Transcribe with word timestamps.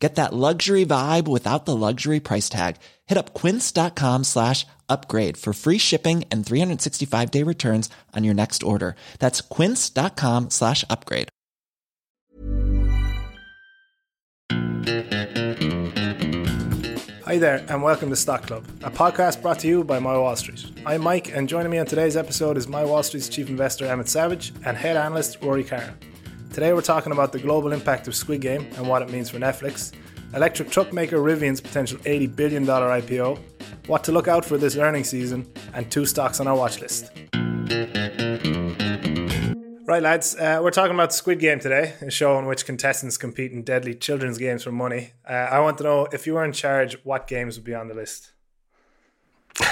Get 0.00 0.14
that 0.14 0.32
luxury 0.32 0.86
vibe 0.86 1.28
without 1.28 1.66
the 1.66 1.76
luxury 1.76 2.20
price 2.20 2.48
tag. 2.48 2.76
Hit 3.06 3.18
up 3.18 3.34
quince.com 3.34 4.24
slash 4.24 4.66
upgrade 4.88 5.36
for 5.36 5.52
free 5.52 5.76
shipping 5.78 6.24
and 6.30 6.44
365 6.44 7.30
day 7.30 7.42
returns 7.42 7.90
on 8.16 8.24
your 8.24 8.34
next 8.34 8.62
order. 8.62 8.96
That's 9.18 9.42
quince.com 9.42 10.48
slash 10.50 10.84
upgrade. 10.88 11.28
Hi 17.30 17.38
there, 17.38 17.64
and 17.68 17.80
welcome 17.82 18.10
to 18.10 18.16
Stock 18.16 18.44
Club, 18.44 18.64
a 18.82 18.90
podcast 18.90 19.40
brought 19.40 19.60
to 19.60 19.68
you 19.68 19.84
by 19.84 20.00
My 20.00 20.18
Wall 20.18 20.34
Street. 20.34 20.64
I'm 20.84 21.02
Mike, 21.02 21.30
and 21.32 21.48
joining 21.48 21.70
me 21.70 21.78
on 21.78 21.86
today's 21.86 22.16
episode 22.16 22.56
is 22.56 22.66
My 22.66 22.84
Wall 22.84 23.04
Street's 23.04 23.28
chief 23.28 23.48
investor 23.48 23.84
Emmett 23.84 24.08
Savage 24.08 24.52
and 24.64 24.76
head 24.76 24.96
analyst 24.96 25.38
Rory 25.40 25.62
Carr. 25.62 25.94
Today 26.52 26.72
we're 26.72 26.80
talking 26.82 27.12
about 27.12 27.30
the 27.30 27.38
global 27.38 27.72
impact 27.72 28.08
of 28.08 28.14
Squid 28.16 28.40
Game 28.40 28.66
and 28.76 28.88
what 28.88 29.02
it 29.02 29.10
means 29.10 29.30
for 29.30 29.38
Netflix, 29.38 29.92
electric 30.34 30.68
truck 30.68 30.92
maker 30.92 31.18
Rivian's 31.18 31.60
potential 31.60 31.98
$80 31.98 32.34
billion 32.34 32.66
IPO, 32.66 33.38
what 33.86 34.02
to 34.02 34.10
look 34.12 34.26
out 34.26 34.44
for 34.44 34.58
this 34.58 34.76
earnings 34.76 35.08
season, 35.08 35.46
and 35.74 35.88
two 35.92 36.04
stocks 36.04 36.40
on 36.40 36.48
our 36.48 36.56
watch 36.56 36.80
list. 36.80 37.12
Right, 39.86 40.02
lads, 40.02 40.34
uh, 40.34 40.58
we're 40.60 40.72
talking 40.72 40.94
about 40.94 41.12
Squid 41.12 41.38
Game 41.38 41.60
today, 41.60 41.94
a 42.00 42.10
show 42.10 42.36
in 42.40 42.46
which 42.46 42.66
contestants 42.66 43.16
compete 43.16 43.52
in 43.52 43.62
deadly 43.62 43.94
children's 43.94 44.36
games 44.36 44.64
for 44.64 44.72
money. 44.72 45.12
Uh, 45.28 45.32
I 45.32 45.60
want 45.60 45.78
to 45.78 45.84
know 45.84 46.08
if 46.12 46.26
you 46.26 46.34
were 46.34 46.44
in 46.44 46.52
charge, 46.52 46.96
what 47.04 47.28
games 47.28 47.56
would 47.58 47.64
be 47.64 47.74
on 47.74 47.86
the 47.86 47.94
list? 47.94 48.32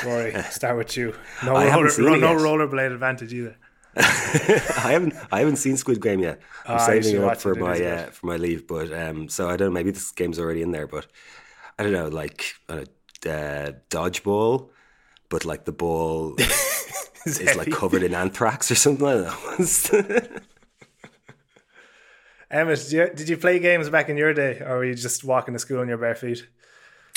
Rory, 0.04 0.40
start 0.50 0.76
with 0.76 0.96
you. 0.96 1.14
No, 1.44 1.54
roller, 1.54 1.70
no, 1.70 1.86
it 1.86 1.98
no 2.20 2.32
yet. 2.32 2.40
rollerblade 2.40 2.92
advantage 2.92 3.32
either. 3.32 3.56
I 3.96 4.92
haven't 4.92 5.14
I 5.32 5.40
haven't 5.40 5.56
seen 5.56 5.76
Squid 5.76 6.00
Game 6.00 6.20
yet. 6.20 6.40
I'm 6.66 6.78
you 6.78 7.02
saving 7.02 7.22
it 7.22 7.24
up 7.24 7.40
for 7.40 7.52
it, 7.52 7.58
it 7.58 7.60
my 7.60 7.84
uh, 7.84 8.06
for 8.10 8.26
my 8.26 8.36
leave, 8.36 8.66
but 8.66 8.92
um, 8.92 9.28
so 9.28 9.48
I 9.48 9.56
don't 9.56 9.68
know. 9.68 9.74
Maybe 9.74 9.90
this 9.90 10.10
game's 10.12 10.38
already 10.38 10.62
in 10.62 10.72
there, 10.72 10.86
but 10.86 11.06
I 11.78 11.82
don't 11.82 11.92
know. 11.92 12.08
Like 12.08 12.54
uh, 12.68 12.84
uh, 13.26 13.72
dodgeball, 13.90 14.70
but 15.28 15.44
like 15.44 15.64
the 15.64 15.72
ball 15.72 16.34
is 17.26 17.56
like 17.56 17.70
covered 17.70 18.02
in 18.02 18.14
anthrax 18.22 18.70
or 18.70 18.74
something. 18.74 19.06
I 19.06 19.14
don't 19.14 20.10
know. 20.10 20.40
Emmett, 22.50 22.78
did 22.78 22.92
you, 22.92 23.10
did 23.14 23.28
you 23.28 23.36
play 23.36 23.58
games 23.58 23.90
back 23.90 24.08
in 24.08 24.16
your 24.16 24.32
day, 24.32 24.58
or 24.60 24.78
were 24.78 24.84
you 24.84 24.94
just 24.94 25.22
walking 25.22 25.52
to 25.52 25.58
school 25.58 25.82
in 25.82 25.88
your 25.88 25.98
bare 25.98 26.14
feet? 26.14 26.46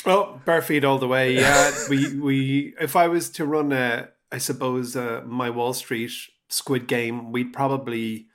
Oh, 0.04 0.40
bare 0.44 0.62
feet 0.62 0.84
all 0.84 0.98
the 0.98 1.08
way. 1.08 1.34
Yeah, 1.34 1.72
we 1.88 2.18
we. 2.18 2.74
If 2.80 2.96
I 2.96 3.08
was 3.08 3.30
to 3.30 3.46
run 3.46 3.72
a, 3.72 4.08
I 4.30 4.38
suppose 4.38 4.96
uh, 4.96 5.22
my 5.24 5.48
Wall 5.48 5.72
Street 5.72 6.12
Squid 6.52 6.86
Game, 6.86 7.32
we'd 7.32 7.52
probably 7.52 8.26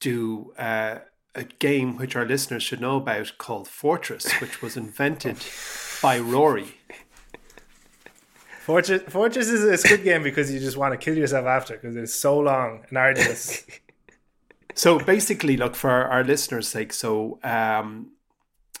do 0.00 0.52
uh, 0.58 0.98
a 1.34 1.44
game 1.44 1.96
which 1.96 2.14
our 2.14 2.26
listeners 2.26 2.62
should 2.62 2.80
know 2.80 2.96
about 2.96 3.32
called 3.38 3.68
Fortress, 3.68 4.30
which 4.40 4.60
was 4.60 4.76
invented 4.76 5.38
by 6.02 6.18
Rory. 6.18 6.76
Fortress, 8.60 9.02
Fortress 9.08 9.48
is 9.48 9.64
a 9.64 9.76
Squid 9.76 10.04
Game 10.04 10.22
because 10.22 10.52
you 10.52 10.60
just 10.60 10.76
want 10.76 10.92
to 10.92 10.98
kill 10.98 11.16
yourself 11.16 11.46
after 11.46 11.74
because 11.74 11.96
it's 11.96 12.14
so 12.14 12.38
long 12.38 12.84
and 12.88 12.98
arduous. 12.98 13.64
So 14.76 14.98
basically, 14.98 15.56
look 15.56 15.76
for 15.76 15.88
our, 15.88 16.08
our 16.08 16.24
listeners' 16.24 16.66
sake. 16.66 16.92
So 16.92 17.38
um, 17.44 18.10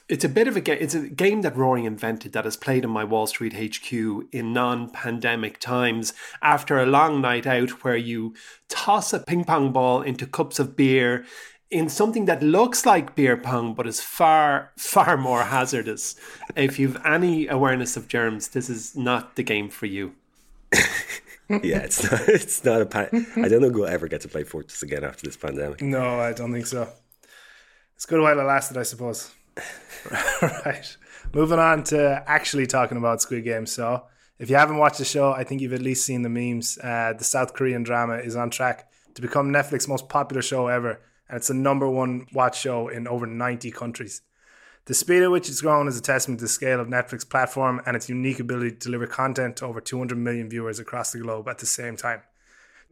it's 0.08 0.24
a 0.24 0.28
bit 0.28 0.48
of 0.48 0.56
a 0.56 0.60
game. 0.60 0.78
It's 0.80 0.94
a 0.94 1.08
game 1.08 1.42
that 1.42 1.56
Rory 1.56 1.84
invented 1.84 2.32
that 2.32 2.46
is 2.46 2.56
played 2.56 2.84
in 2.84 2.90
my 2.90 3.04
Wall 3.04 3.26
Street 3.26 3.54
HQ 3.54 3.92
in 4.32 4.52
non-pandemic 4.52 5.58
times. 5.58 6.12
After 6.42 6.78
a 6.78 6.86
long 6.86 7.20
night 7.20 7.46
out, 7.46 7.84
where 7.84 7.96
you 7.96 8.34
toss 8.68 9.12
a 9.12 9.20
ping 9.20 9.44
pong 9.44 9.72
ball 9.72 10.02
into 10.02 10.26
cups 10.26 10.58
of 10.58 10.76
beer 10.76 11.24
in 11.70 11.88
something 11.88 12.26
that 12.26 12.42
looks 12.42 12.84
like 12.86 13.16
beer 13.16 13.36
pong 13.36 13.74
but 13.74 13.86
is 13.86 14.00
far 14.00 14.72
far 14.76 15.16
more 15.16 15.44
hazardous. 15.44 16.16
If 16.54 16.78
you've 16.78 17.00
any 17.04 17.48
awareness 17.48 17.96
of 17.96 18.08
germs, 18.08 18.48
this 18.48 18.68
is 18.68 18.94
not 18.94 19.36
the 19.36 19.42
game 19.42 19.70
for 19.70 19.86
you. 19.86 20.14
yeah, 21.48 21.78
it's 21.78 22.10
not. 22.10 22.20
It's 22.28 22.64
not 22.64 22.82
a. 22.82 22.86
Pan- 22.86 23.26
I 23.36 23.48
don't 23.48 23.62
think 23.62 23.74
we'll 23.74 23.86
ever 23.86 24.08
get 24.08 24.20
to 24.22 24.28
play 24.28 24.44
Fortress 24.44 24.82
again 24.82 25.04
after 25.04 25.26
this 25.26 25.36
pandemic. 25.36 25.80
no, 25.80 26.20
I 26.20 26.32
don't 26.32 26.52
think 26.52 26.66
so. 26.66 26.88
It's 27.96 28.06
good 28.06 28.20
while 28.20 28.38
it 28.38 28.42
lasted, 28.42 28.76
I 28.76 28.82
suppose. 28.82 29.30
right. 30.42 30.96
Moving 31.32 31.58
on 31.58 31.84
to 31.84 32.22
actually 32.26 32.66
talking 32.66 32.96
about 32.96 33.22
Squid 33.22 33.44
Game. 33.44 33.66
So, 33.66 34.04
if 34.38 34.50
you 34.50 34.56
haven't 34.56 34.78
watched 34.78 34.98
the 34.98 35.04
show, 35.04 35.32
I 35.32 35.44
think 35.44 35.60
you've 35.60 35.72
at 35.72 35.82
least 35.82 36.04
seen 36.04 36.22
the 36.22 36.28
memes. 36.28 36.78
Uh, 36.78 37.14
the 37.16 37.24
South 37.24 37.54
Korean 37.54 37.82
drama 37.82 38.16
is 38.16 38.36
on 38.36 38.50
track 38.50 38.90
to 39.14 39.22
become 39.22 39.50
Netflix's 39.50 39.88
most 39.88 40.08
popular 40.08 40.42
show 40.42 40.66
ever, 40.66 41.00
and 41.28 41.36
it's 41.36 41.48
the 41.48 41.54
number 41.54 41.88
one 41.88 42.26
watch 42.32 42.60
show 42.60 42.88
in 42.88 43.06
over 43.06 43.26
90 43.26 43.70
countries. 43.70 44.22
The 44.86 44.94
speed 44.94 45.22
at 45.22 45.30
which 45.30 45.48
it's 45.48 45.62
grown 45.62 45.88
is 45.88 45.96
a 45.96 46.02
testament 46.02 46.40
to 46.40 46.44
the 46.44 46.48
scale 46.48 46.78
of 46.78 46.88
Netflix 46.88 47.28
platform 47.28 47.80
and 47.86 47.96
its 47.96 48.10
unique 48.10 48.38
ability 48.38 48.72
to 48.72 48.76
deliver 48.76 49.06
content 49.06 49.56
to 49.56 49.66
over 49.66 49.80
200 49.80 50.18
million 50.18 50.50
viewers 50.50 50.78
across 50.78 51.12
the 51.12 51.20
globe 51.20 51.48
at 51.48 51.58
the 51.58 51.66
same 51.66 51.96
time. 51.96 52.20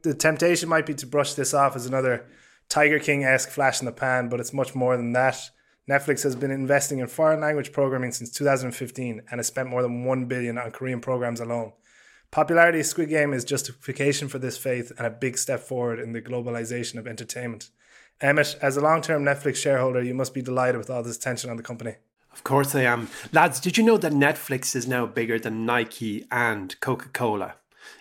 The 0.02 0.14
temptation 0.14 0.70
might 0.70 0.86
be 0.86 0.94
to 0.94 1.06
brush 1.06 1.34
this 1.34 1.52
off 1.52 1.76
as 1.76 1.84
another 1.84 2.24
Tiger 2.68 2.98
King 2.98 3.24
esque 3.24 3.50
flash 3.50 3.80
in 3.80 3.86
the 3.86 3.92
pan, 3.92 4.30
but 4.30 4.40
it's 4.40 4.54
much 4.54 4.74
more 4.74 4.96
than 4.96 5.12
that. 5.12 5.50
Netflix 5.91 6.22
has 6.22 6.37
been 6.37 6.53
investing 6.53 7.00
in 7.00 7.09
foreign 7.09 7.41
language 7.41 7.72
programming 7.72 8.12
since 8.12 8.31
2015 8.31 9.22
and 9.31 9.38
has 9.38 9.48
spent 9.48 9.69
more 9.69 9.82
than 9.82 10.04
1 10.04 10.26
billion 10.26 10.56
on 10.56 10.70
Korean 10.70 11.00
programs 11.00 11.41
alone. 11.41 11.72
Popularity 12.31 12.81
of 12.81 12.87
Squid 12.87 13.09
Game 13.09 13.32
is 13.32 13.44
justification 13.44 14.28
for 14.28 14.38
this 14.38 14.56
faith 14.56 14.92
and 14.97 15.06
a 15.06 15.10
big 15.10 15.37
step 15.37 15.60
forward 15.60 15.98
in 15.98 16.12
the 16.12 16.22
globalization 16.22 16.98
of 16.98 17.06
entertainment. 17.06 17.71
Emmett, 18.21 18.56
as 18.62 18.76
a 18.76 18.81
long 18.81 19.03
term 19.03 19.25
Netflix 19.25 19.56
shareholder, 19.56 20.03
you 20.03 20.15
must 20.15 20.32
be 20.32 20.41
delighted 20.41 20.78
with 20.78 20.88
all 20.88 21.03
this 21.03 21.16
attention 21.16 21.50
on 21.50 21.56
the 21.56 21.62
company. 21.62 21.97
Of 22.32 22.44
course 22.44 22.75
I 22.75 22.82
am. 22.82 23.09
Lads, 23.32 23.60
did 23.60 23.76
you 23.76 23.84
know 23.84 23.98
that 23.98 24.12
Netflix 24.12 24.75
is 24.76 24.87
now 24.87 25.04
bigger 25.04 25.38
than 25.38 25.66
Nike 25.66 26.26
and 26.31 26.78
Coca 26.81 27.09
Cola? 27.09 27.56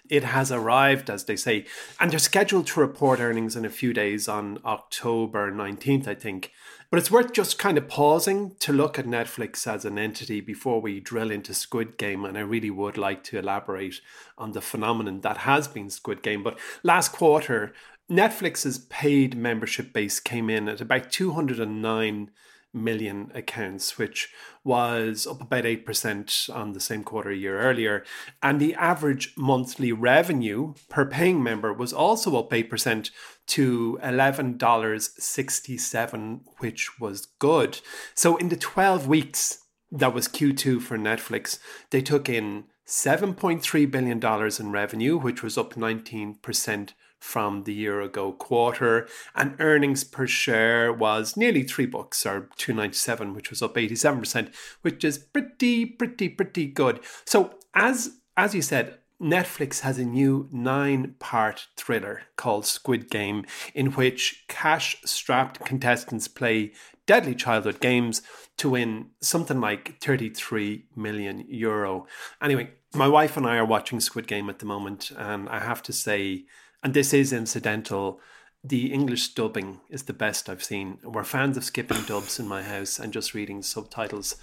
It 0.09 0.23
has 0.23 0.51
arrived, 0.51 1.09
as 1.09 1.25
they 1.25 1.35
say, 1.35 1.65
and 1.99 2.11
they're 2.11 2.19
scheduled 2.19 2.67
to 2.67 2.79
report 2.79 3.19
earnings 3.19 3.55
in 3.55 3.65
a 3.65 3.69
few 3.69 3.93
days 3.93 4.27
on 4.27 4.59
October 4.63 5.51
19th, 5.51 6.07
I 6.07 6.15
think. 6.15 6.51
But 6.91 6.99
it's 6.99 7.09
worth 7.09 7.31
just 7.31 7.57
kind 7.57 7.77
of 7.77 7.87
pausing 7.87 8.55
to 8.59 8.73
look 8.73 8.99
at 8.99 9.05
Netflix 9.05 9.65
as 9.65 9.85
an 9.85 9.97
entity 9.97 10.41
before 10.41 10.81
we 10.81 10.99
drill 10.99 11.31
into 11.31 11.53
Squid 11.53 11.97
Game. 11.97 12.25
And 12.25 12.37
I 12.37 12.41
really 12.41 12.69
would 12.69 12.97
like 12.97 13.23
to 13.25 13.39
elaborate 13.39 14.01
on 14.37 14.51
the 14.51 14.59
phenomenon 14.59 15.21
that 15.21 15.37
has 15.37 15.69
been 15.69 15.89
Squid 15.89 16.21
Game. 16.21 16.43
But 16.43 16.59
last 16.83 17.13
quarter, 17.13 17.73
Netflix's 18.11 18.77
paid 18.77 19.37
membership 19.37 19.93
base 19.93 20.19
came 20.19 20.49
in 20.49 20.67
at 20.67 20.81
about 20.81 21.13
209 21.13 22.29
million 22.73 23.31
accounts, 23.33 23.97
which 23.97 24.29
was 24.63 25.25
up 25.25 25.41
about 25.41 25.63
8% 25.63 26.53
on 26.53 26.73
the 26.73 26.79
same 26.79 27.03
quarter 27.03 27.29
a 27.29 27.35
year 27.35 27.59
earlier. 27.59 28.03
And 28.43 28.59
the 28.59 28.75
average 28.75 29.33
monthly 29.37 29.93
revenue 29.93 30.73
per 30.89 31.05
paying 31.05 31.41
member 31.41 31.73
was 31.73 31.93
also 31.93 32.37
up 32.37 32.51
8% 32.51 33.11
to 33.51 33.99
$11.67, 34.01 36.39
which 36.59 36.99
was 37.01 37.25
good. 37.37 37.81
So 38.15 38.37
in 38.37 38.47
the 38.47 38.55
12 38.55 39.07
weeks 39.07 39.65
that 39.91 40.13
was 40.13 40.29
Q2 40.29 40.81
for 40.81 40.97
Netflix, 40.97 41.59
they 41.89 42.01
took 42.01 42.29
in 42.29 42.63
$7.3 42.87 43.91
billion 43.91 44.21
in 44.59 44.71
revenue, 44.71 45.17
which 45.17 45.43
was 45.43 45.57
up 45.57 45.73
19% 45.73 46.93
from 47.19 47.63
the 47.63 47.73
year 47.73 47.99
ago 48.01 48.31
quarter 48.31 49.05
and 49.35 49.57
earnings 49.59 50.05
per 50.05 50.25
share 50.25 50.93
was 50.93 51.37
nearly 51.37 51.61
3 51.61 51.85
bucks 51.85 52.25
or 52.25 52.49
297 52.57 53.35
which 53.35 53.51
was 53.51 53.61
up 53.61 53.75
87% 53.75 54.51
which 54.81 55.03
is 55.03 55.19
pretty 55.19 55.85
pretty 55.85 56.27
pretty 56.29 56.65
good 56.65 56.99
so 57.23 57.53
as 57.75 58.17
as 58.35 58.55
you 58.55 58.61
said 58.63 58.97
Netflix 59.21 59.81
has 59.81 59.99
a 59.99 60.05
new 60.05 60.49
nine 60.51 61.15
part 61.19 61.67
thriller 61.77 62.23
called 62.37 62.65
Squid 62.65 63.09
Game, 63.09 63.45
in 63.75 63.91
which 63.91 64.45
cash 64.47 64.97
strapped 65.05 65.63
contestants 65.63 66.27
play 66.27 66.73
deadly 67.05 67.35
childhood 67.35 67.79
games 67.79 68.23
to 68.57 68.71
win 68.71 69.07
something 69.21 69.61
like 69.61 69.99
33 70.01 70.85
million 70.95 71.45
euro. 71.47 72.07
Anyway, 72.41 72.71
my 72.95 73.07
wife 73.07 73.37
and 73.37 73.45
I 73.45 73.57
are 73.57 73.65
watching 73.65 73.99
Squid 73.99 74.27
Game 74.27 74.49
at 74.49 74.59
the 74.59 74.65
moment, 74.65 75.11
and 75.15 75.47
I 75.49 75.59
have 75.59 75.83
to 75.83 75.93
say, 75.93 76.45
and 76.83 76.93
this 76.93 77.13
is 77.13 77.31
incidental. 77.31 78.19
The 78.63 78.91
English 78.91 79.33
dubbing 79.33 79.81
is 79.89 80.03
the 80.03 80.13
best 80.13 80.49
I've 80.49 80.63
seen. 80.63 80.97
We're 81.03 81.23
fans 81.23 81.57
of 81.57 81.63
skipping 81.63 82.01
dubs 82.03 82.39
in 82.39 82.47
my 82.47 82.63
house 82.63 82.97
and 82.97 83.13
just 83.13 83.33
reading 83.33 83.61
subtitles. 83.61 84.35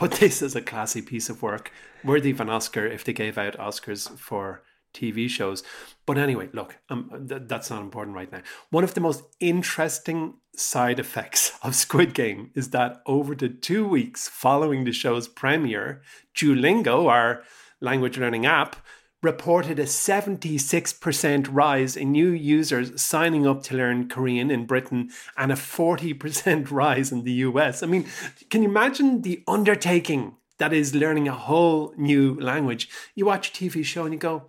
But 0.00 0.12
this 0.12 0.40
is 0.40 0.56
a 0.56 0.62
classy 0.62 1.02
piece 1.02 1.28
of 1.28 1.42
work, 1.42 1.70
worthy 2.02 2.30
of 2.30 2.40
an 2.40 2.48
Oscar 2.48 2.86
if 2.86 3.04
they 3.04 3.12
gave 3.12 3.36
out 3.36 3.58
Oscars 3.58 4.18
for 4.18 4.62
TV 4.94 5.28
shows. 5.28 5.62
But 6.06 6.16
anyway, 6.16 6.48
look, 6.54 6.78
um, 6.88 7.26
th- 7.28 7.42
that's 7.44 7.68
not 7.68 7.82
important 7.82 8.16
right 8.16 8.32
now. 8.32 8.40
One 8.70 8.82
of 8.82 8.94
the 8.94 9.02
most 9.02 9.22
interesting 9.40 10.36
side 10.56 10.98
effects 10.98 11.52
of 11.62 11.74
Squid 11.74 12.14
Game 12.14 12.50
is 12.54 12.70
that 12.70 13.02
over 13.04 13.34
the 13.34 13.50
two 13.50 13.86
weeks 13.86 14.26
following 14.26 14.84
the 14.84 14.92
show's 14.92 15.28
premiere, 15.28 16.00
Duolingo, 16.34 17.06
our 17.06 17.42
language 17.82 18.16
learning 18.16 18.46
app, 18.46 18.76
reported 19.22 19.78
a 19.78 19.84
76% 19.84 21.48
rise 21.50 21.96
in 21.96 22.12
new 22.12 22.30
users 22.30 23.00
signing 23.00 23.46
up 23.46 23.62
to 23.64 23.76
learn 23.76 24.08
Korean 24.08 24.50
in 24.50 24.66
Britain 24.66 25.10
and 25.36 25.52
a 25.52 25.56
40% 25.56 26.70
rise 26.70 27.12
in 27.12 27.24
the 27.24 27.32
US. 27.32 27.82
I 27.82 27.86
mean, 27.86 28.06
can 28.48 28.62
you 28.62 28.68
imagine 28.68 29.22
the 29.22 29.42
undertaking 29.46 30.36
that 30.58 30.72
is 30.72 30.94
learning 30.94 31.28
a 31.28 31.32
whole 31.32 31.92
new 31.96 32.38
language? 32.40 32.88
You 33.14 33.26
watch 33.26 33.50
a 33.50 33.52
TV 33.52 33.84
show 33.84 34.04
and 34.04 34.14
you 34.14 34.18
go, 34.18 34.44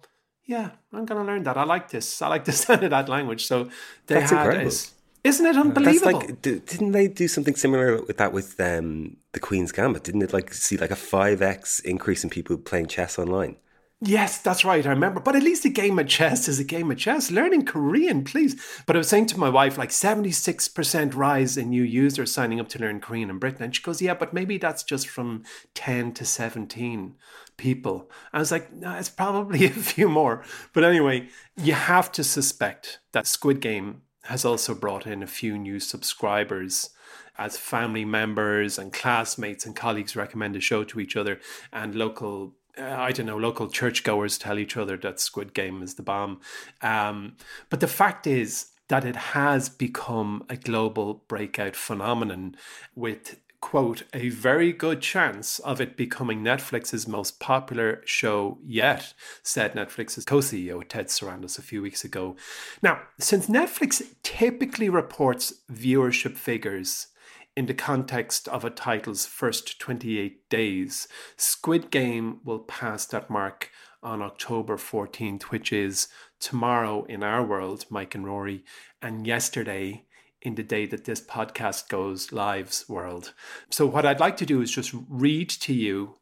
yeah, 0.45 0.71
I'm 0.93 1.05
going 1.05 1.19
to 1.19 1.27
learn 1.29 1.43
that. 1.43 1.57
I 1.57 1.63
like 1.63 1.89
this. 1.89 2.21
I 2.21 2.27
like 2.27 2.45
the 2.45 2.51
sound 2.63 2.83
of 2.83 2.91
that 2.91 3.09
language. 3.09 3.45
So 3.45 3.69
they 4.07 4.15
That's 4.15 4.31
had 4.31 4.45
incredible. 4.45 4.67
is 4.67 4.93
isn't 5.23 5.45
it 5.45 5.55
unbelievable? 5.55 6.19
That's 6.19 6.29
like, 6.29 6.41
d- 6.41 6.61
didn't 6.65 6.93
they 6.93 7.07
do 7.07 7.27
something 7.27 7.55
similar 7.55 8.01
with 8.01 8.17
that 8.17 8.33
with 8.33 8.59
um, 8.59 9.17
the 9.33 9.39
Queen's 9.39 9.71
Gambit? 9.71 10.03
Didn't 10.03 10.23
it 10.23 10.33
like 10.33 10.51
see 10.51 10.77
like 10.77 10.89
a 10.89 10.95
five 10.95 11.43
x 11.43 11.79
increase 11.81 12.23
in 12.23 12.31
people 12.31 12.57
playing 12.57 12.87
chess 12.87 13.19
online? 13.19 13.57
Yes, 14.03 14.39
that's 14.39 14.65
right. 14.65 14.83
I 14.83 14.89
remember. 14.89 15.19
But 15.19 15.35
at 15.35 15.43
least 15.43 15.63
a 15.63 15.69
game 15.69 15.99
of 15.99 16.07
chess 16.07 16.47
is 16.47 16.59
a 16.59 16.63
game 16.63 16.89
of 16.89 16.97
chess. 16.97 17.29
Learning 17.29 17.63
Korean, 17.63 18.23
please. 18.23 18.59
But 18.87 18.95
I 18.95 18.99
was 18.99 19.07
saying 19.07 19.27
to 19.27 19.39
my 19.39 19.47
wife, 19.47 19.77
like 19.77 19.89
76% 19.89 21.15
rise 21.15 21.55
in 21.55 21.69
new 21.69 21.83
users 21.83 22.31
signing 22.31 22.59
up 22.59 22.67
to 22.69 22.79
learn 22.79 22.99
Korean 22.99 23.29
in 23.29 23.37
Britain. 23.37 23.61
And 23.61 23.75
she 23.75 23.83
goes, 23.83 24.01
Yeah, 24.01 24.15
but 24.15 24.33
maybe 24.33 24.57
that's 24.57 24.81
just 24.81 25.07
from 25.07 25.43
10 25.75 26.13
to 26.13 26.25
17 26.25 27.15
people. 27.57 28.09
I 28.33 28.39
was 28.39 28.51
like, 28.51 28.73
No, 28.73 28.95
it's 28.95 29.09
probably 29.09 29.65
a 29.67 29.69
few 29.69 30.09
more. 30.09 30.43
But 30.73 30.83
anyway, 30.83 31.29
you 31.55 31.73
have 31.73 32.11
to 32.13 32.23
suspect 32.23 32.99
that 33.11 33.27
Squid 33.27 33.59
Game 33.59 34.01
has 34.23 34.43
also 34.43 34.73
brought 34.73 35.05
in 35.05 35.21
a 35.21 35.27
few 35.27 35.59
new 35.59 35.79
subscribers 35.79 36.89
as 37.37 37.55
family 37.55 38.05
members 38.05 38.79
and 38.79 38.91
classmates 38.91 39.65
and 39.65 39.75
colleagues 39.75 40.15
recommend 40.15 40.55
the 40.55 40.59
show 40.59 40.83
to 40.83 40.99
each 40.99 41.15
other 41.15 41.39
and 41.71 41.93
local 41.93 42.55
I 42.77 43.11
don't 43.11 43.25
know, 43.25 43.37
local 43.37 43.67
churchgoers 43.67 44.37
tell 44.37 44.59
each 44.59 44.77
other 44.77 44.97
that 44.97 45.19
Squid 45.19 45.53
Game 45.53 45.81
is 45.81 45.95
the 45.95 46.03
bomb. 46.03 46.39
Um, 46.81 47.35
but 47.69 47.79
the 47.79 47.87
fact 47.87 48.27
is 48.27 48.67
that 48.87 49.05
it 49.05 49.15
has 49.15 49.69
become 49.69 50.43
a 50.49 50.57
global 50.57 51.23
breakout 51.27 51.75
phenomenon 51.75 52.55
with 52.95 53.37
quote, 53.61 54.03
a 54.13 54.29
very 54.29 54.73
good 54.73 55.01
chance 55.01 55.59
of 55.59 55.79
it 55.79 55.95
becoming 55.95 56.43
Netflix's 56.43 57.07
most 57.07 57.39
popular 57.39 58.01
show 58.05 58.57
yet, 58.65 59.13
said 59.43 59.73
Netflix's 59.73 60.25
co 60.25 60.39
CEO 60.39 60.83
Ted 60.87 61.07
Sarandos 61.07 61.57
a 61.57 61.61
few 61.61 61.81
weeks 61.81 62.03
ago. 62.03 62.35
Now, 62.81 63.01
since 63.19 63.47
Netflix 63.47 64.03
typically 64.23 64.89
reports 64.89 65.53
viewership 65.71 66.35
figures 66.35 67.07
in 67.55 67.65
the 67.65 67.73
context 67.73 68.47
of 68.47 68.63
a 68.63 68.69
title's 68.69 69.25
first 69.25 69.79
28 69.79 70.49
days, 70.49 71.07
Squid 71.35 71.91
Game 71.91 72.39
will 72.43 72.59
pass 72.59 73.05
that 73.07 73.29
mark 73.29 73.69
on 74.01 74.21
October 74.21 74.77
14th, 74.77 75.43
which 75.43 75.71
is 75.73 76.07
tomorrow 76.39 77.03
in 77.05 77.23
our 77.23 77.43
world, 77.43 77.85
Mike 77.89 78.15
and 78.15 78.25
Rory, 78.25 78.63
and 79.01 79.27
yesterday 79.27 80.05
in 80.41 80.55
the 80.55 80.63
day 80.63 80.85
that 80.87 81.05
this 81.05 81.21
podcast 81.21 81.87
goes 81.87 82.31
live's 82.31 82.87
world. 82.89 83.33
So, 83.69 83.85
what 83.85 84.05
I'd 84.05 84.19
like 84.19 84.37
to 84.37 84.45
do 84.45 84.61
is 84.61 84.71
just 84.71 84.93
read 85.07 85.49
to 85.49 85.73
you 85.73 86.15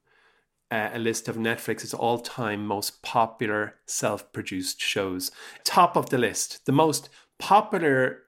uh, 0.71 0.89
a 0.93 0.99
list 0.99 1.27
of 1.27 1.37
Netflix's 1.37 1.93
all 1.93 2.19
time 2.19 2.65
most 2.65 3.01
popular 3.01 3.75
self 3.85 4.31
produced 4.33 4.81
shows. 4.81 5.31
Top 5.63 5.95
of 5.95 6.09
the 6.09 6.17
list, 6.17 6.65
the 6.65 6.71
most 6.71 7.09
popular 7.37 8.23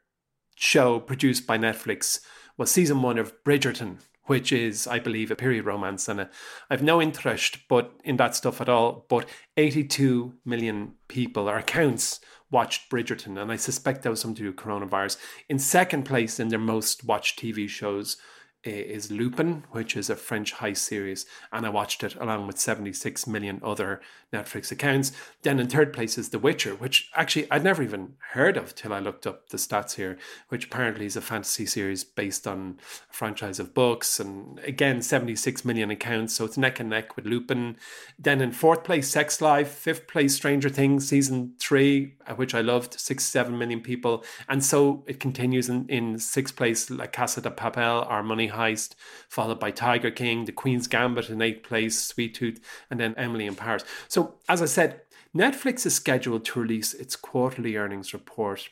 show 0.56 1.00
produced 1.00 1.45
by 1.45 1.57
Netflix 1.57 2.19
was 2.62 2.69
season 2.69 3.02
one 3.02 3.18
of 3.18 3.44
Bridgerton, 3.44 3.98
which 4.25 4.52
is, 4.52 4.86
I 4.86 5.00
believe, 5.00 5.31
a 5.31 5.36
period 5.36 5.66
romance. 5.66 6.08
And 6.08 6.22
uh, 6.22 6.25
I've 6.69 6.84
no 6.84 7.02
interest 7.02 7.58
but 7.68 7.92
in 8.04 8.18
that 8.18 8.36
stuff 8.36 8.62
at 8.62 8.69
all. 8.69 9.08
But 9.10 9.28
82 9.58 10.36
million 10.46 10.94
people 11.08 11.50
or 11.50 11.58
accounts 11.58 12.19
watched 12.52 12.92
Bridgerton, 12.92 13.42
and 13.42 13.52
I 13.52 13.56
suspect 13.56 14.04
that 14.04 14.12
was 14.12 14.19
something 14.19 14.36
to 14.36 14.42
do 14.44 14.48
with 14.50 14.58
coronavirus. 14.58 15.18
In 15.50 15.58
second 15.58 16.04
place 16.04 16.40
in 16.40 16.50
their 16.50 16.60
most 16.60 17.04
watched 17.04 17.40
TV 17.40 17.68
shows 17.68 18.18
is 18.63 19.12
Lupin, 19.12 19.63
which 19.72 19.96
is 19.98 20.10
a 20.10 20.16
French 20.16 20.56
heist 20.56 20.78
series, 20.78 21.25
and 21.52 21.66
I 21.66 21.69
watched 21.69 22.04
it 22.04 22.16
along 22.16 22.48
with 22.48 22.60
76 22.60 23.25
million 23.28 23.60
other 23.63 24.02
Netflix 24.31 24.72
accounts. 24.72 25.12
Then 25.42 25.60
in 25.60 25.68
third 25.68 25.94
place 25.94 26.18
is 26.18 26.30
The 26.30 26.40
Witcher, 26.40 26.75
which 26.75 27.10
actually 27.16 27.50
I'd 27.52 27.63
never 27.63 27.84
even 27.84 28.13
heard 28.34 28.58
of 28.58 28.75
till 28.75 28.94
I 28.94 29.00
looked 29.00 29.28
up 29.28 29.50
the 29.50 29.58
stats 29.58 29.96
here, 29.96 30.18
which 30.50 30.66
apparently 30.66 31.06
is 31.06 31.16
a 31.16 31.22
fantasy 31.22 31.66
series 31.66 32.04
based 32.04 32.48
on 32.48 32.80
a 33.10 33.13
franchise 33.13 33.60
of 33.60 33.74
books. 33.74 34.19
And 34.19 34.60
again, 34.60 35.02
76 35.02 35.66
million 35.66 35.92
accounts, 35.92 36.36
so 36.36 36.46
it's 36.46 36.58
neck 36.58 36.80
and 36.80 36.90
neck 36.90 37.16
with 37.16 37.25
Lupin. 37.25 37.78
Then 38.18 38.42
in 38.42 38.52
fourth 38.52 38.84
place, 38.84 39.10
Sex 39.10 39.42
Life. 39.42 39.69
Fifth 39.69 40.08
place, 40.08 40.36
Stranger 40.36 40.69
Things 40.69 41.08
season 41.08 41.56
three, 41.60 42.16
uh, 42.28 42.36
which 42.36 42.54
I 42.54 42.62
loved, 42.62 43.00
six, 43.00 43.25
seven 43.25 43.58
million 43.58 43.81
people. 43.81 44.24
And 44.48 44.63
so 44.63 45.04
it 45.08 45.19
continues 45.19 45.68
in, 45.68 45.88
in 45.90 46.19
sixth 46.19 46.56
place, 46.56 46.90
La 46.90 47.08
Casa 47.08 47.42
de 47.42 47.50
Papel, 47.50 48.08
Our 48.10 48.24
Money 48.24 48.50
Heist, 48.51 48.95
followed 49.30 49.59
by 49.59 49.71
Tiger 49.71 50.12
King, 50.12 50.45
The 50.45 50.51
Queen's 50.51 50.88
Gambit 50.88 51.30
in 51.30 51.42
eighth 51.42 51.63
place, 51.63 52.00
Sweet 52.00 52.36
Tooth, 52.36 52.59
and 52.89 53.00
then 53.00 53.15
Emily 53.18 53.45
in 53.45 53.56
Paris. 53.56 53.83
So, 54.07 54.36
as 54.48 54.62
I 54.62 54.65
said, 54.65 55.01
Netflix 55.36 55.86
is 55.86 55.95
scheduled 55.95 56.45
to 56.45 56.59
release 56.59 56.94
its 56.94 57.15
quarterly 57.15 57.75
earnings 57.77 58.13
report 58.13 58.69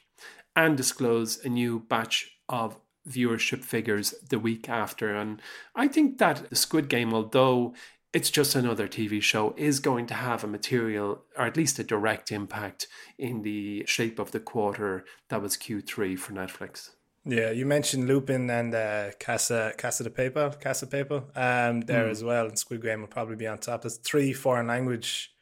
and 0.55 0.75
disclose 0.75 1.43
a 1.45 1.49
new 1.49 1.79
batch 1.79 2.37
of 2.49 2.77
viewership 3.07 3.63
figures 3.63 4.13
the 4.29 4.39
week 4.39 4.69
after. 4.69 5.15
And 5.15 5.41
I 5.75 5.87
think 5.87 6.17
that 6.17 6.49
the 6.49 6.55
Squid 6.55 6.89
Game, 6.89 7.13
although 7.13 7.73
it's 8.11 8.29
just 8.29 8.55
another 8.55 8.87
TV 8.87 9.21
show, 9.21 9.53
is 9.55 9.79
going 9.79 10.07
to 10.07 10.15
have 10.15 10.43
a 10.43 10.47
material 10.47 11.23
or 11.37 11.45
at 11.45 11.57
least 11.57 11.79
a 11.79 11.83
direct 11.83 12.31
impact 12.31 12.87
in 13.17 13.43
the 13.43 13.85
shape 13.85 14.19
of 14.19 14.31
the 14.31 14.39
quarter 14.39 15.05
that 15.29 15.41
was 15.41 15.57
Q3 15.57 16.17
for 16.17 16.33
Netflix. 16.33 16.89
Yeah, 17.25 17.51
you 17.51 17.65
mentioned 17.65 18.07
Lupin 18.07 18.49
and 18.49 18.73
uh, 18.73 19.11
Casa 19.19 19.73
Casa 19.77 20.03
de 20.03 20.09
Papel, 20.09 20.59
Casa 20.59 20.87
Papel, 20.87 21.23
um, 21.37 21.81
there 21.81 22.05
Hmm. 22.05 22.11
as 22.11 22.23
well. 22.23 22.47
And 22.47 22.57
Squid 22.57 22.81
Game 22.81 23.01
will 23.01 23.07
probably 23.07 23.35
be 23.35 23.45
on 23.47 23.57
top. 23.59 23.81
There's 23.81 23.97
three 23.97 24.33
foreign 24.33 24.67
language 24.67 25.33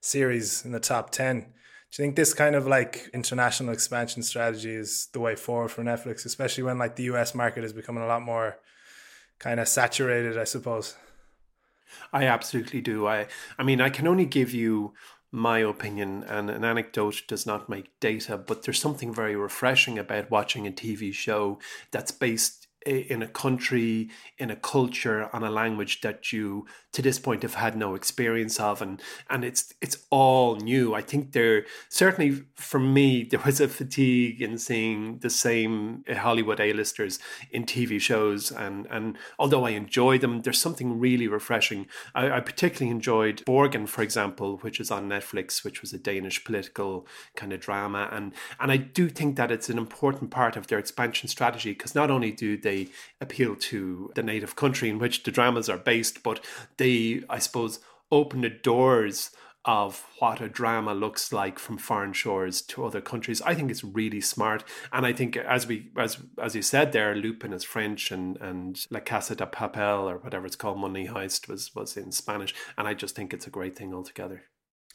series 0.00 0.64
in 0.64 0.72
the 0.72 0.80
top 0.80 1.10
ten. 1.10 1.40
Do 1.40 2.02
you 2.02 2.04
think 2.04 2.16
this 2.16 2.34
kind 2.34 2.54
of 2.54 2.66
like 2.66 3.08
international 3.14 3.72
expansion 3.72 4.22
strategy 4.22 4.72
is 4.74 5.08
the 5.12 5.20
way 5.20 5.34
forward 5.36 5.70
for 5.70 5.82
Netflix, 5.82 6.24
especially 6.24 6.64
when 6.64 6.78
like 6.78 6.96
the 6.96 7.04
US 7.04 7.34
market 7.34 7.64
is 7.64 7.72
becoming 7.72 8.02
a 8.02 8.06
lot 8.06 8.22
more 8.22 8.58
kind 9.38 9.60
of 9.60 9.68
saturated, 9.68 10.36
I 10.38 10.44
suppose? 10.44 10.96
I 12.12 12.24
absolutely 12.26 12.80
do. 12.80 13.06
I 13.06 13.26
I 13.58 13.62
mean, 13.62 13.80
I 13.80 13.90
can 13.90 14.06
only 14.06 14.26
give 14.26 14.52
you 14.52 14.94
my 15.32 15.58
opinion 15.58 16.24
and 16.24 16.50
an 16.50 16.64
anecdote 16.64 17.22
does 17.28 17.46
not 17.46 17.68
make 17.68 17.98
data, 18.00 18.36
but 18.36 18.62
there's 18.62 18.80
something 18.80 19.14
very 19.14 19.36
refreshing 19.36 19.98
about 19.98 20.30
watching 20.30 20.66
a 20.66 20.72
TV 20.72 21.12
show 21.12 21.58
that's 21.90 22.10
based 22.10 22.59
in 22.86 23.22
a 23.22 23.28
country, 23.28 24.08
in 24.38 24.50
a 24.50 24.56
culture, 24.56 25.28
on 25.32 25.42
a 25.42 25.50
language 25.50 26.00
that 26.00 26.32
you 26.32 26.66
to 26.92 27.02
this 27.02 27.18
point 27.18 27.42
have 27.42 27.54
had 27.54 27.76
no 27.76 27.94
experience 27.94 28.58
of 28.58 28.82
and 28.82 29.00
and 29.28 29.44
it's 29.44 29.74
it's 29.80 29.98
all 30.10 30.56
new. 30.56 30.94
I 30.94 31.02
think 31.02 31.32
there 31.32 31.66
certainly 31.88 32.42
for 32.54 32.80
me 32.80 33.24
there 33.30 33.40
was 33.44 33.60
a 33.60 33.68
fatigue 33.68 34.40
in 34.40 34.58
seeing 34.58 35.18
the 35.18 35.30
same 35.30 36.04
Hollywood 36.08 36.60
A-listers 36.60 37.18
in 37.50 37.64
TV 37.64 38.00
shows 38.00 38.50
and 38.50 38.86
and 38.90 39.18
although 39.38 39.66
I 39.66 39.70
enjoy 39.70 40.18
them, 40.18 40.40
there's 40.40 40.60
something 40.60 40.98
really 40.98 41.28
refreshing. 41.28 41.86
I, 42.14 42.30
I 42.30 42.40
particularly 42.40 42.90
enjoyed 42.90 43.44
Borgen, 43.44 43.88
for 43.88 44.02
example, 44.02 44.58
which 44.58 44.80
is 44.80 44.90
on 44.90 45.08
Netflix, 45.08 45.64
which 45.64 45.82
was 45.82 45.92
a 45.92 45.98
Danish 45.98 46.42
political 46.44 47.06
kind 47.36 47.52
of 47.52 47.60
drama, 47.60 48.08
and 48.10 48.32
and 48.58 48.72
I 48.72 48.78
do 48.78 49.08
think 49.08 49.36
that 49.36 49.50
it's 49.50 49.68
an 49.68 49.78
important 49.78 50.30
part 50.30 50.56
of 50.56 50.68
their 50.68 50.78
expansion 50.78 51.28
strategy 51.28 51.72
because 51.72 51.94
not 51.94 52.10
only 52.10 52.32
do 52.32 52.56
they 52.56 52.69
appeal 53.20 53.56
to 53.56 54.10
the 54.14 54.22
native 54.22 54.56
country 54.56 54.88
in 54.88 54.98
which 54.98 55.22
the 55.22 55.30
dramas 55.30 55.68
are 55.68 55.78
based, 55.78 56.22
but 56.22 56.44
they, 56.76 57.22
I 57.28 57.38
suppose, 57.38 57.80
open 58.10 58.40
the 58.40 58.50
doors 58.50 59.30
of 59.64 60.06
what 60.18 60.40
a 60.40 60.48
drama 60.48 60.94
looks 60.94 61.32
like 61.32 61.58
from 61.58 61.76
foreign 61.76 62.14
shores 62.14 62.62
to 62.62 62.84
other 62.84 63.00
countries. 63.00 63.42
I 63.42 63.54
think 63.54 63.70
it's 63.70 63.84
really 63.84 64.20
smart, 64.20 64.64
and 64.92 65.04
I 65.04 65.12
think 65.12 65.36
as 65.36 65.66
we 65.66 65.90
as 65.96 66.18
as 66.42 66.54
you 66.54 66.62
said 66.62 66.92
there, 66.92 67.14
Lupin 67.14 67.52
is 67.52 67.64
French, 67.64 68.10
and 68.10 68.38
and 68.40 68.78
La 68.90 69.00
Casa 69.00 69.34
de 69.34 69.46
Papel 69.46 70.10
or 70.10 70.18
whatever 70.18 70.46
it's 70.46 70.56
called, 70.56 70.78
Money 70.78 71.08
Heist 71.08 71.48
was 71.48 71.74
was 71.74 71.96
in 71.96 72.10
Spanish, 72.12 72.54
and 72.78 72.88
I 72.88 72.94
just 72.94 73.14
think 73.14 73.34
it's 73.34 73.46
a 73.46 73.50
great 73.50 73.76
thing 73.76 73.92
altogether. 73.92 74.44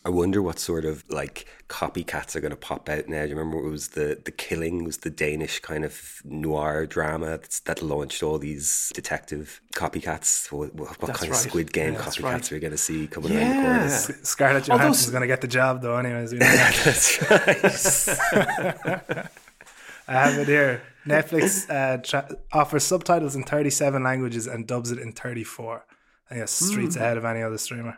I 0.06 0.10
wonder 0.10 0.40
what 0.40 0.60
sort 0.60 0.86
of 0.86 1.04
like 1.10 1.48
copycats 1.68 2.36
are 2.36 2.40
going 2.40 2.52
to 2.52 2.56
pop 2.58 2.88
out 2.90 3.08
now. 3.10 3.24
Do 3.24 3.30
you 3.30 3.36
remember 3.36 3.58
it 3.66 3.72
was 3.72 3.90
the 3.90 4.22
the 4.24 4.32
Killing 4.32 4.84
was 4.84 4.98
the 4.98 5.10
Danish 5.10 5.60
kind 5.62 5.84
of 5.84 6.22
noir 6.24 6.86
drama 6.86 7.26
that's, 7.32 7.60
that 7.62 7.82
launched 7.82 8.22
all 8.22 8.38
these 8.38 8.92
detective 8.94 9.62
copycats. 9.74 10.52
What, 10.52 10.76
what 10.76 11.00
kind 11.00 11.10
right. 11.24 11.30
of 11.32 11.36
Squid 11.36 11.74
Game 11.74 11.94
Yeah, 11.94 12.00
copycats 12.00 12.22
right. 12.24 12.52
are 12.52 12.56
we 12.56 12.60
going 12.60 12.72
to 12.72 12.78
see 12.78 13.08
coming 13.08 13.32
around 13.32 13.50
the 13.50 13.56
Yeah. 13.56 13.64
corners? 13.64 14.12
Scarlett 14.30 14.70
Although 14.70 14.90
is 14.90 15.10
going 15.10 15.22
to 15.22 15.28
get 15.28 15.42
the 15.42 15.48
job, 15.48 15.82
though, 15.82 15.98
anyways. 15.98 16.32
We 16.34 16.38
know 16.38 16.46
that. 16.46 16.76
That's 17.64 18.22
right. 18.32 19.30
I 20.08 20.14
have 20.14 20.38
it 20.38 20.48
here. 20.48 20.84
Netflix 21.08 21.68
uh, 21.68 21.98
tra- 21.98 22.38
offers 22.54 22.84
subtitles 22.84 23.36
in 23.36 23.44
37 23.44 24.04
languages 24.04 24.46
and 24.46 24.68
dubs 24.68 24.92
it 24.92 25.00
in 25.00 25.14
34. 25.14 25.84
I 26.28 26.30
think 26.30 26.42
that's 26.42 26.52
streets 26.52 26.96
ahead 26.96 27.18
of 27.18 27.26
any 27.26 27.42
other 27.42 27.58
streamer. 27.58 27.98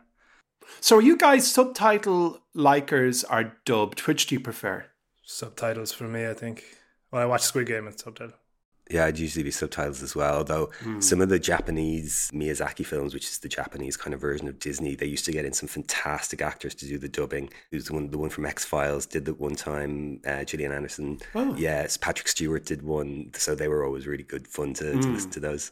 So 0.80 0.98
are 0.98 1.02
you 1.02 1.18
guys 1.18 1.52
subtitle 1.52 2.40
likers 2.56 3.24
or 3.30 3.54
dubbed? 3.66 4.02
Which 4.02 4.28
do 4.28 4.36
you 4.36 4.40
prefer? 4.40 4.86
Subtitles 5.24 5.92
for 5.92 6.06
me, 6.06 6.28
I 6.28 6.34
think. 6.34 6.64
When 7.10 7.22
I 7.22 7.26
watch 7.26 7.42
Squid 7.42 7.68
Game 7.68 7.88
and 7.88 7.98
subtitle. 8.00 8.36
Yeah, 8.90 9.04
I'd 9.06 9.20
usually 9.20 9.44
be 9.44 9.52
subtitles 9.52 10.02
as 10.02 10.16
well. 10.16 10.38
Although 10.38 10.70
some 11.00 11.20
of 11.20 11.28
the 11.28 11.40
Japanese 11.40 12.32
Miyazaki 12.34 12.86
films, 12.86 13.14
which 13.14 13.26
is 13.26 13.40
the 13.40 13.50
Japanese 13.50 13.98
kind 13.98 14.14
of 14.14 14.22
version 14.22 14.48
of 14.48 14.60
Disney, 14.60 14.96
they 14.96 15.06
used 15.08 15.26
to 15.26 15.34
get 15.34 15.44
in 15.44 15.52
some 15.52 15.68
fantastic 15.68 16.42
actors 16.42 16.74
to 16.76 16.88
do 16.88 16.98
the 16.98 17.10
dubbing. 17.10 17.50
Who's 17.70 17.86
the 17.88 17.94
one? 17.94 18.10
The 18.12 18.18
one 18.18 18.30
from 18.30 18.46
X 18.46 18.64
Files 18.64 19.06
did 19.06 19.26
that 19.26 19.42
one 19.42 19.56
time. 19.56 20.22
Uh, 20.26 20.46
Gillian 20.46 20.72
Anderson. 20.72 21.20
Oh. 21.36 21.54
Yes, 21.58 21.98
Patrick 21.98 22.30
Stewart 22.30 22.66
did 22.66 22.82
one. 22.82 23.32
So 23.34 23.56
they 23.56 23.68
were 23.68 23.84
always 23.86 24.08
really 24.08 24.24
good 24.24 24.48
fun 24.48 24.74
to, 24.76 24.94
to 24.94 25.08
listen 25.10 25.32
to 25.32 25.42
those. 25.42 25.72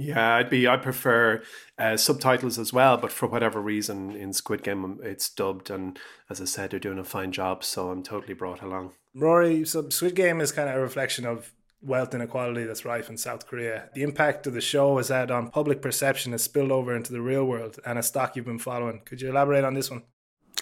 Yeah, 0.00 0.36
I'd 0.36 0.48
be. 0.48 0.66
I 0.66 0.76
prefer 0.76 1.42
uh, 1.78 1.96
subtitles 1.96 2.58
as 2.58 2.72
well, 2.72 2.96
but 2.96 3.12
for 3.12 3.26
whatever 3.28 3.60
reason, 3.60 4.16
in 4.16 4.32
Squid 4.32 4.62
Game, 4.62 4.84
um, 4.84 5.00
it's 5.02 5.28
dubbed, 5.28 5.70
and 5.70 5.98
as 6.30 6.40
I 6.40 6.46
said, 6.46 6.70
they're 6.70 6.80
doing 6.80 6.98
a 6.98 7.04
fine 7.04 7.32
job, 7.32 7.62
so 7.62 7.90
I'm 7.90 8.02
totally 8.02 8.34
brought 8.34 8.62
along. 8.62 8.92
Rory, 9.14 9.64
so 9.66 9.88
Squid 9.90 10.14
Game 10.14 10.40
is 10.40 10.52
kind 10.52 10.70
of 10.70 10.76
a 10.76 10.80
reflection 10.80 11.26
of 11.26 11.52
wealth 11.82 12.14
inequality 12.14 12.64
that's 12.64 12.84
rife 12.84 13.10
in 13.10 13.16
South 13.18 13.46
Korea. 13.46 13.90
The 13.94 14.02
impact 14.02 14.46
of 14.46 14.54
the 14.54 14.60
show 14.60 14.96
has 14.96 15.08
had 15.08 15.30
on 15.30 15.50
public 15.50 15.82
perception 15.82 16.32
has 16.32 16.42
spilled 16.42 16.72
over 16.72 16.94
into 16.94 17.12
the 17.12 17.22
real 17.22 17.44
world 17.44 17.78
and 17.86 17.98
a 17.98 18.02
stock 18.02 18.36
you've 18.36 18.46
been 18.46 18.58
following. 18.58 19.00
Could 19.04 19.20
you 19.20 19.30
elaborate 19.30 19.64
on 19.64 19.74
this 19.74 19.90
one? 19.90 20.02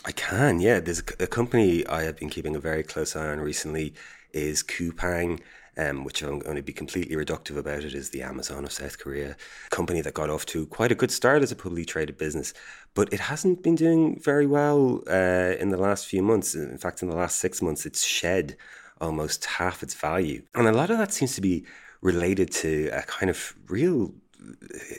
I 0.04 0.12
can, 0.12 0.60
yeah. 0.60 0.80
There's 0.80 1.00
a, 1.00 1.24
a 1.24 1.26
company 1.26 1.86
I 1.86 2.02
have 2.02 2.16
been 2.16 2.30
keeping 2.30 2.54
a 2.54 2.60
very 2.60 2.84
close 2.84 3.16
eye 3.16 3.28
on 3.28 3.40
recently 3.40 3.94
is 4.32 4.62
Coupang, 4.62 5.40
um, 5.78 6.04
which 6.04 6.22
I'm 6.22 6.40
going 6.40 6.56
to 6.56 6.62
be 6.62 6.72
completely 6.72 7.16
reductive 7.16 7.56
about 7.56 7.84
it, 7.84 7.94
is 7.94 8.10
the 8.10 8.22
Amazon 8.22 8.64
of 8.64 8.72
South 8.72 8.98
Korea. 8.98 9.36
company 9.70 10.00
that 10.02 10.14
got 10.14 10.28
off 10.28 10.44
to 10.46 10.66
quite 10.66 10.92
a 10.92 10.96
good 10.96 11.10
start 11.10 11.42
as 11.42 11.52
a 11.52 11.56
publicly 11.56 11.84
traded 11.84 12.18
business, 12.18 12.52
but 12.94 13.12
it 13.12 13.20
hasn't 13.20 13.62
been 13.62 13.76
doing 13.76 14.20
very 14.20 14.46
well 14.46 15.02
uh, 15.08 15.54
in 15.60 15.70
the 15.70 15.76
last 15.76 16.06
few 16.06 16.22
months. 16.22 16.54
In 16.54 16.78
fact, 16.78 17.02
in 17.02 17.08
the 17.08 17.16
last 17.16 17.38
six 17.38 17.62
months, 17.62 17.86
it's 17.86 18.04
shed 18.04 18.56
almost 19.00 19.44
half 19.44 19.82
its 19.82 19.94
value. 19.94 20.42
And 20.54 20.66
a 20.66 20.72
lot 20.72 20.90
of 20.90 20.98
that 20.98 21.12
seems 21.12 21.34
to 21.36 21.40
be 21.40 21.64
related 22.00 22.50
to 22.50 22.90
a 22.92 23.02
kind 23.02 23.30
of 23.30 23.54
real 23.68 24.12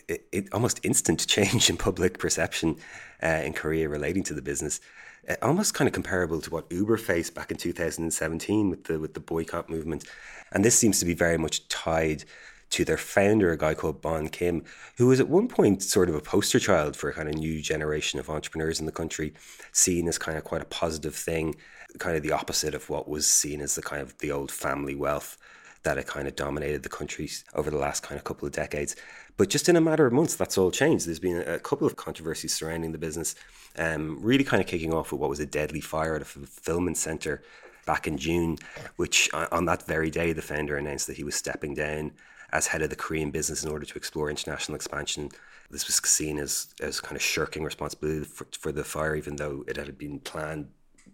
it, 0.07 0.27
it, 0.31 0.53
almost 0.53 0.79
instant 0.83 1.25
change 1.27 1.69
in 1.69 1.77
public 1.77 2.19
perception 2.19 2.77
uh, 3.23 3.41
in 3.43 3.53
Korea 3.53 3.89
relating 3.89 4.23
to 4.23 4.33
the 4.33 4.41
business. 4.41 4.79
Uh, 5.27 5.35
almost 5.41 5.73
kind 5.73 5.87
of 5.87 5.93
comparable 5.93 6.41
to 6.41 6.49
what 6.49 6.71
Uber 6.71 6.97
faced 6.97 7.35
back 7.35 7.51
in 7.51 7.57
2017 7.57 8.69
with 8.69 8.85
the 8.85 8.99
with 8.99 9.13
the 9.13 9.19
boycott 9.19 9.69
movement, 9.69 10.05
and 10.51 10.63
this 10.63 10.77
seems 10.77 10.99
to 10.99 11.05
be 11.05 11.13
very 11.13 11.37
much 11.37 11.67
tied 11.67 12.23
to 12.71 12.85
their 12.85 12.97
founder, 12.97 13.51
a 13.51 13.57
guy 13.57 13.73
called 13.73 14.01
Bom 14.01 14.27
Kim, 14.27 14.63
who 14.97 15.07
was 15.07 15.19
at 15.19 15.27
one 15.27 15.47
point 15.47 15.81
sort 15.81 16.07
of 16.07 16.15
a 16.15 16.21
poster 16.21 16.59
child 16.59 16.95
for 16.95 17.09
a 17.09 17.13
kind 17.13 17.27
of 17.27 17.35
new 17.35 17.61
generation 17.61 18.19
of 18.19 18.29
entrepreneurs 18.29 18.79
in 18.79 18.85
the 18.85 18.91
country, 18.91 19.33
seen 19.71 20.07
as 20.07 20.17
kind 20.17 20.37
of 20.37 20.43
quite 20.43 20.61
a 20.61 20.65
positive 20.65 21.15
thing, 21.15 21.55
kind 21.97 22.15
of 22.15 22.23
the 22.23 22.31
opposite 22.31 22.75
of 22.75 22.89
what 22.89 23.09
was 23.09 23.25
seen 23.25 23.61
as 23.61 23.75
the 23.75 23.81
kind 23.81 24.01
of 24.01 24.17
the 24.19 24.31
old 24.31 24.51
family 24.51 24.95
wealth 24.95 25.37
that 25.83 25.97
had 25.97 26.07
kind 26.07 26.27
of 26.27 26.35
dominated 26.35 26.83
the 26.83 26.89
country 26.89 27.29
over 27.55 27.71
the 27.71 27.77
last 27.77 28.03
kind 28.03 28.17
of 28.17 28.23
couple 28.23 28.45
of 28.45 28.51
decades. 28.51 28.95
But 29.39 29.49
just 29.49 29.69
in 29.69 29.77
a 29.77 29.81
matter 29.81 30.05
of 30.05 30.11
months, 30.11 30.35
that's 30.35 30.57
all 30.57 30.69
changed. 30.69 31.07
There's 31.07 31.17
been 31.17 31.41
a 31.47 31.59
couple 31.59 31.87
of 31.87 31.95
controversies 31.95 32.53
surrounding 32.53 32.91
the 32.91 32.97
business, 32.97 33.35
um, 33.77 34.17
really 34.21 34.43
kind 34.43 34.61
of 34.61 34.67
kicking 34.67 34.93
off 34.93 35.13
with 35.13 35.21
what 35.21 35.29
was 35.29 35.39
a 35.39 35.45
deadly 35.45 35.79
fire 35.79 36.13
at 36.17 36.21
a 36.21 36.25
fulfillment 36.25 36.97
center 36.97 37.41
back 37.85 38.05
in 38.05 38.17
June, 38.17 38.57
which 38.97 39.33
on 39.33 39.47
on 39.53 39.63
that 39.63 39.87
very 39.87 40.09
day, 40.09 40.33
the 40.33 40.41
founder 40.41 40.75
announced 40.75 41.07
that 41.07 41.15
he 41.15 41.23
was 41.23 41.35
stepping 41.35 41.73
down 41.73 42.11
as 42.51 42.67
head 42.67 42.81
of 42.81 42.89
the 42.89 42.97
Korean 42.97 43.31
business 43.31 43.63
in 43.63 43.71
order 43.71 43.85
to 43.85 43.97
explore 43.97 44.29
international 44.29 44.75
expansion. 44.75 45.29
This 45.71 45.87
was 45.87 45.95
seen 46.03 46.37
as, 46.37 46.73
as 46.81 46.99
kind 46.99 47.15
of 47.15 47.21
shirking 47.21 47.63
responsibility 47.63 48.25
for, 48.25 48.45
for 48.59 48.73
the 48.73 48.83
fire, 48.83 49.15
even 49.15 49.37
though 49.37 49.63
it 49.69 49.77
had 49.77 49.97
been 49.97 50.19
planned 50.19 50.67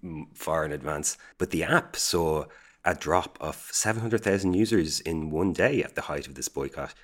mm, 0.03 0.25
far 0.35 0.65
in 0.65 0.71
advance. 0.71 1.15
But 1.37 1.51
the 1.51 1.63
app 1.63 1.95
saw 1.95 2.45
a 2.83 2.95
drop 2.95 3.37
of 3.39 3.67
700,000 3.71 4.53
users 4.55 4.99
in 5.01 5.29
one 5.29 5.53
day 5.53 5.83
at 5.83 5.93
the 5.93 6.01
height 6.01 6.25
of 6.25 6.33
this 6.33 6.49
boycott. 6.49 6.95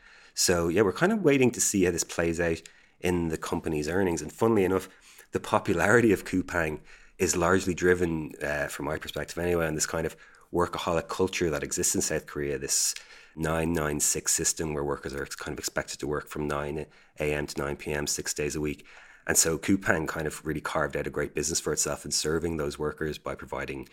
So, 0.41 0.69
yeah, 0.69 0.81
we're 0.81 0.91
kind 0.91 1.11
of 1.11 1.21
waiting 1.21 1.51
to 1.51 1.61
see 1.61 1.83
how 1.83 1.91
this 1.91 2.03
plays 2.03 2.39
out 2.39 2.63
in 2.99 3.29
the 3.29 3.37
company's 3.37 3.87
earnings. 3.87 4.23
And 4.23 4.33
funnily 4.33 4.63
enough, 4.63 4.89
the 5.33 5.39
popularity 5.39 6.11
of 6.13 6.25
Coupang 6.25 6.79
is 7.19 7.35
largely 7.37 7.75
driven, 7.75 8.31
uh, 8.41 8.65
from 8.65 8.87
my 8.87 8.97
perspective 8.97 9.37
anyway, 9.37 9.67
on 9.67 9.75
this 9.75 9.85
kind 9.85 10.07
of 10.07 10.15
workaholic 10.51 11.09
culture 11.09 11.51
that 11.51 11.61
exists 11.61 11.93
in 11.93 12.01
South 12.01 12.25
Korea, 12.25 12.57
this 12.57 12.95
996 13.35 14.33
system 14.33 14.73
where 14.73 14.83
workers 14.83 15.13
are 15.13 15.27
kind 15.27 15.53
of 15.53 15.59
expected 15.59 15.99
to 15.99 16.07
work 16.07 16.27
from 16.27 16.47
9 16.47 16.87
a.m. 17.19 17.45
to 17.45 17.61
9 17.61 17.75
p.m., 17.75 18.07
six 18.07 18.33
days 18.33 18.55
a 18.55 18.61
week. 18.61 18.83
And 19.27 19.37
so 19.37 19.59
Coupang 19.59 20.07
kind 20.07 20.25
of 20.25 20.43
really 20.43 20.59
carved 20.59 20.97
out 20.97 21.05
a 21.05 21.11
great 21.11 21.35
business 21.35 21.59
for 21.59 21.71
itself 21.71 22.03
in 22.03 22.09
serving 22.09 22.57
those 22.57 22.79
workers 22.79 23.19
by 23.19 23.35
providing 23.35 23.87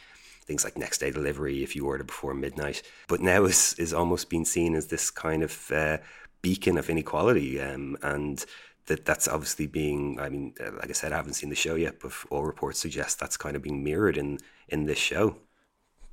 things 0.47 0.64
like 0.64 0.78
next 0.78 0.97
day 0.97 1.11
delivery 1.11 1.62
if 1.62 1.76
you 1.76 1.87
order 1.87 2.05
before 2.05 2.33
midnight. 2.33 2.83
But 3.07 3.21
now 3.21 3.45
is 3.45 3.75
is 3.78 3.93
almost 3.93 4.31
being 4.31 4.47
seen 4.47 4.75
as 4.75 4.87
this 4.87 5.11
kind 5.11 5.43
of 5.43 5.71
uh, 5.71 5.99
beacon 6.42 6.78
of 6.78 6.90
inequality, 6.90 7.61
um, 7.61 7.97
and 8.02 8.45
that 8.87 9.04
that's 9.04 9.28
obviously 9.28 9.66
being. 9.66 10.18
I 10.21 10.28
mean, 10.28 10.54
uh, 10.61 10.73
like 10.73 10.90
I 10.90 10.92
said, 10.92 11.12
I 11.12 11.16
haven't 11.16 11.35
seen 11.35 11.50
the 11.50 11.57
show 11.57 11.75
yet, 11.75 12.00
but 12.00 12.12
all 12.30 12.45
reports 12.45 12.78
suggest 12.78 13.21
that's 13.21 13.37
kind 13.37 13.57
of 13.57 13.62
being 13.62 13.83
mirrored 13.85 14.16
in 14.16 14.38
in 14.68 14.85
this 14.85 14.99
show. 14.99 15.37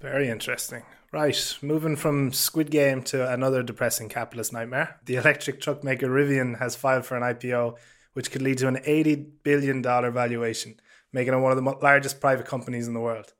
Very 0.02 0.30
interesting. 0.30 0.84
Right, 1.12 1.58
moving 1.62 1.96
from 1.96 2.34
Squid 2.34 2.70
Game 2.70 3.02
to 3.04 3.32
another 3.32 3.64
depressing 3.64 4.10
capitalist 4.10 4.52
nightmare. 4.52 5.00
The 5.06 5.16
electric 5.16 5.62
truck 5.62 5.84
maker 5.84 6.10
Rivian 6.10 6.60
has 6.60 6.76
filed 6.76 7.06
for 7.06 7.16
an 7.16 7.24
IPO, 7.24 7.78
which 8.14 8.32
could 8.32 8.42
lead 8.42 8.58
to 8.58 8.68
an 8.68 8.78
$80 8.78 9.26
billion 9.44 9.82
valuation, 9.82 10.76
making 11.14 11.34
it 11.34 11.38
one 11.38 11.58
of 11.58 11.64
the 11.64 11.72
largest 11.82 12.20
private 12.20 12.46
companies 12.46 12.88
in 12.88 12.94
the 12.94 13.00
world. 13.00 13.34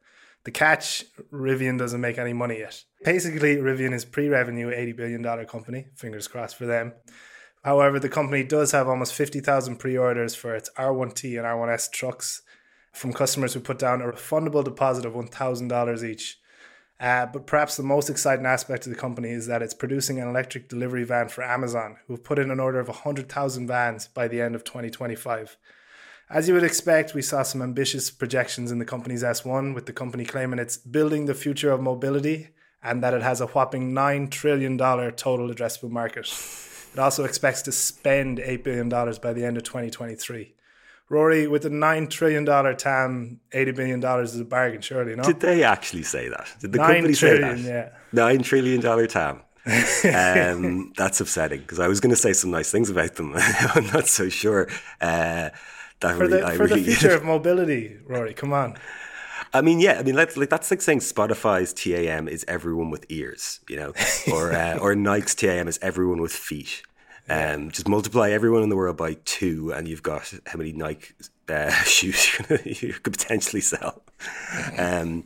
The 0.46 0.52
catch 0.52 1.04
Rivian 1.34 1.78
doesn't 1.78 2.00
make 2.00 2.20
any 2.20 2.32
money 2.32 2.60
yet. 2.60 2.84
Basically, 3.04 3.58
Rivian 3.58 3.94
is 3.94 4.06
pre 4.06 4.30
revenue 4.30 4.70
$80 4.70 4.96
billion 4.96 5.46
company, 5.46 5.88
fingers 5.96 6.28
crossed 6.28 6.56
for 6.56 6.68
them. 6.68 6.94
However, 7.64 8.00
the 8.00 8.10
company 8.10 8.44
does 8.44 8.72
have 8.72 8.88
almost 8.88 9.16
50,000 9.16 9.78
pre 9.78 9.98
orders 9.98 10.36
for 10.36 10.56
its 10.56 10.70
R1T 10.78 11.38
and 11.38 11.48
R1S 11.48 11.92
trucks 11.92 12.44
from 12.94 13.12
customers 13.12 13.56
who 13.56 13.60
put 13.60 13.80
down 13.80 14.02
a 14.02 14.06
refundable 14.06 14.64
deposit 14.64 15.04
of 15.04 15.14
$1,000 15.14 16.04
each. 16.04 16.40
Uh, 17.00 17.26
but 17.26 17.48
perhaps 17.48 17.76
the 17.76 17.84
most 17.84 18.10
exciting 18.10 18.46
aspect 18.46 18.86
of 18.86 18.94
the 18.94 19.00
company 19.00 19.30
is 19.30 19.48
that 19.48 19.64
it's 19.64 19.74
producing 19.74 20.20
an 20.20 20.30
electric 20.30 20.70
delivery 20.70 21.04
van 21.04 21.28
for 21.28 21.44
Amazon, 21.44 21.98
who 22.06 22.14
have 22.14 22.24
put 22.24 22.40
in 22.40 22.52
an 22.52 22.60
order 22.60 22.80
of 22.80 22.88
100,000 22.88 23.68
vans 23.68 24.08
by 24.08 24.28
the 24.28 24.40
end 24.40 24.56
of 24.56 24.64
2025. 24.64 25.58
As 26.30 26.48
you 26.48 26.56
would 26.56 26.64
expect, 26.64 27.14
we 27.14 27.22
saw 27.22 27.44
some 27.44 27.62
ambitious 27.62 28.10
projections 28.10 28.72
in 28.72 28.80
the 28.80 28.86
company's 28.86 29.24
S1, 29.24 29.76
with 29.76 29.86
the 29.86 29.94
company 29.94 30.26
claiming 30.26 30.58
it's 30.58 30.78
building 30.78 31.26
the 31.26 31.36
future 31.36 31.72
of 31.72 31.82
mobility 31.82 32.50
and 32.82 33.04
that 33.04 33.14
it 33.14 33.22
has 33.22 33.42
a 33.42 33.48
whopping 33.48 33.94
$9 33.94 34.32
trillion 34.32 34.78
total 34.78 35.50
addressable 35.50 35.92
market. 35.92 36.28
It 36.94 37.00
also 37.00 37.26
expects 37.26 37.62
to 37.64 37.72
spend 37.72 38.40
$8 38.40 38.64
billion 38.64 38.90
by 38.90 39.34
the 39.34 39.46
end 39.46 39.58
of 39.58 39.64
2023. 39.64 40.54
Rory, 41.10 41.48
with 41.48 41.66
a 41.66 41.70
$9 41.70 42.10
trillion 42.10 42.46
TAM, 42.46 43.40
$80 43.52 43.76
billion 43.76 44.04
is 44.24 44.40
a 44.40 44.46
bargain, 44.46 44.82
surely, 44.82 45.16
no? 45.16 45.24
Did 45.24 45.40
they 45.40 45.64
actually 45.64 46.04
say 46.04 46.30
that? 46.30 46.48
Did 46.60 46.72
the 46.72 46.80
company 46.80 47.14
say 47.14 47.40
that? 47.40 47.60
yeah. 47.60 47.90
Nine 48.12 48.42
trillion 48.42 48.82
dollar 48.82 49.06
TAM. 49.06 49.42
um, 50.14 50.94
that's 50.96 51.20
upsetting 51.22 51.62
because 51.62 51.80
I 51.80 51.88
was 51.88 52.00
going 52.00 52.12
to 52.12 52.16
say 52.16 52.34
some 52.34 52.52
nice 52.52 52.72
things 52.72 52.90
about 52.90 53.16
them. 53.16 53.34
I'm 53.36 53.88
not 53.88 54.08
so 54.08 54.30
sure. 54.30 54.68
Uh, 55.02 55.50
that 56.00 56.16
For 56.16 56.24
really, 56.24 56.40
the, 56.40 56.46
I 56.46 56.56
for 56.56 56.64
really, 56.66 56.82
the 56.82 56.92
future 56.96 57.16
of 57.16 57.24
mobility, 57.24 57.98
Rory, 58.06 58.34
come 58.34 58.54
on. 58.54 58.76
I 59.54 59.62
mean, 59.62 59.80
yeah, 59.80 60.00
I 60.00 60.04
mean, 60.04 60.16
that's 60.16 60.36
like 60.38 60.50
that's 60.50 60.70
like 60.72 60.82
saying 60.82 61.00
Spotify's 61.00 61.74
TAM 61.74 62.28
is 62.28 62.44
everyone 62.48 62.90
with 62.90 63.06
ears, 63.10 63.60
you 63.70 63.78
know, 63.78 63.94
or 64.32 64.54
uh, 64.54 64.78
or 64.78 64.96
Nike's 64.96 65.36
TAM 65.36 65.68
is 65.68 65.80
everyone 65.82 66.22
with 66.22 66.32
feet. 66.32 66.84
Um, 67.28 67.72
just 67.72 67.88
multiply 67.88 68.30
everyone 68.30 68.62
in 68.64 68.70
the 68.70 68.76
world 68.76 68.98
by 68.98 69.16
two, 69.26 69.74
and 69.74 69.88
you've 69.88 70.04
got 70.04 70.32
how 70.46 70.58
many 70.58 70.74
Nike 70.74 71.14
uh, 71.50 71.72
shoes 71.84 72.40
you 72.66 72.94
could 72.94 73.14
potentially 73.14 73.62
sell. 73.62 74.02
um, 74.78 75.26